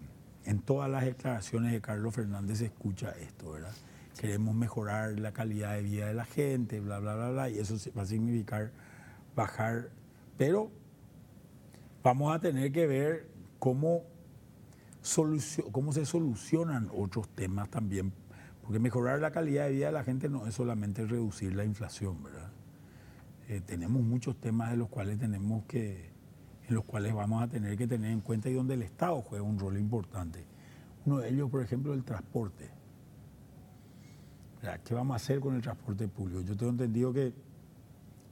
[0.49, 3.74] en todas las declaraciones de Carlos Fernández se escucha esto, ¿verdad?
[4.18, 7.76] Queremos mejorar la calidad de vida de la gente, bla, bla, bla, bla, y eso
[7.96, 8.72] va a significar
[9.36, 9.90] bajar,
[10.36, 10.70] pero
[12.03, 13.28] vamos a tener que ver
[13.59, 14.05] cómo,
[15.70, 18.12] cómo se solucionan otros temas también
[18.62, 22.22] porque mejorar la calidad de vida de la gente no es solamente reducir la inflación,
[22.22, 22.51] ¿verdad?
[23.49, 26.07] Eh, tenemos muchos temas de los cuales tenemos que,
[26.68, 29.42] en los cuales vamos a tener que tener en cuenta y donde el Estado juega
[29.42, 30.44] un rol importante.
[31.06, 32.70] Uno de ellos, por ejemplo, el transporte.
[34.84, 36.42] ¿Qué vamos a hacer con el transporte público?
[36.42, 37.32] Yo tengo entendido que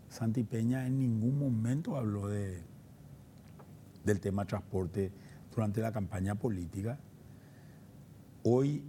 [0.09, 2.63] Santi Peña en ningún momento habló de,
[4.05, 5.11] del tema transporte
[5.55, 6.99] durante la campaña política.
[8.43, 8.83] Hoy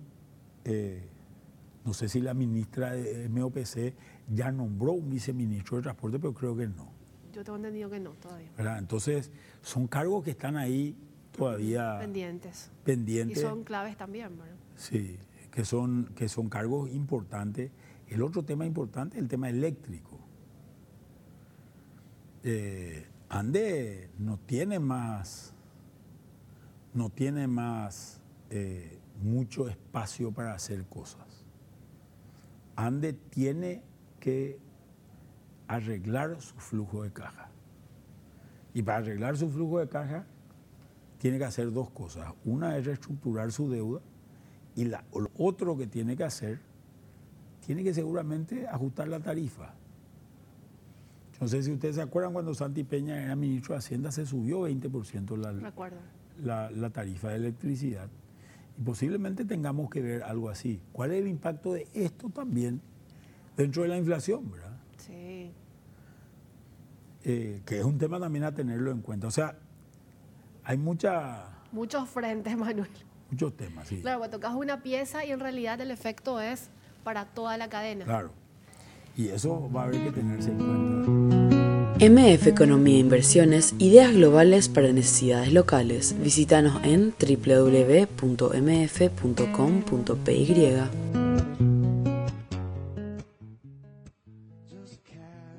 [0.66, 1.08] eh,
[1.88, 3.94] no sé si la ministra de MOPC
[4.30, 6.97] ya nombró un viceministro de transporte, pero creo que no.
[7.38, 8.50] Yo tengo entendido que no todavía.
[8.80, 9.32] Entonces,
[9.62, 10.98] son cargos que están ahí
[11.32, 12.72] todavía pendientes.
[12.84, 13.38] pendientes.
[13.38, 14.56] Y son claves también, ¿verdad?
[14.76, 15.20] Sí,
[15.52, 17.70] que son, que son cargos importantes.
[18.08, 20.18] El otro tema importante es el tema eléctrico.
[22.42, 25.54] Eh, Ande no tiene más,
[26.96, 28.20] no tiene más
[28.50, 31.46] eh, mucho espacio para hacer cosas.
[32.76, 33.84] Ande tiene
[34.20, 34.58] que
[35.68, 37.50] arreglar su flujo de caja.
[38.74, 40.26] Y para arreglar su flujo de caja,
[41.18, 42.34] tiene que hacer dos cosas.
[42.46, 44.02] Una es reestructurar su deuda
[44.76, 46.60] y la, lo otro que tiene que hacer,
[47.66, 49.74] tiene que seguramente ajustar la tarifa.
[51.42, 54.68] No sé si ustedes se acuerdan cuando Santi Peña era ministro de Hacienda, se subió
[54.68, 55.38] 20%
[56.44, 58.10] la, la tarifa de electricidad.
[58.78, 60.82] Y posiblemente tengamos que ver algo así.
[60.92, 62.82] ¿Cuál es el impacto de esto también
[63.56, 64.67] dentro de la inflación, verdad?
[67.30, 69.28] Eh, que es un tema también a tenerlo en cuenta.
[69.28, 69.58] O sea,
[70.64, 71.44] hay mucha...
[71.74, 72.88] Muchos frentes, Manuel.
[73.30, 74.00] Muchos temas, sí.
[74.00, 76.70] Claro, tocas una pieza y en realidad el efecto es
[77.04, 78.06] para toda la cadena.
[78.06, 78.32] Claro.
[79.18, 81.12] Y eso va a haber que tenerse en cuenta.
[82.00, 86.16] MF Economía e Inversiones, ideas globales para necesidades locales.
[86.22, 88.06] Visítanos en www.mf.com.py.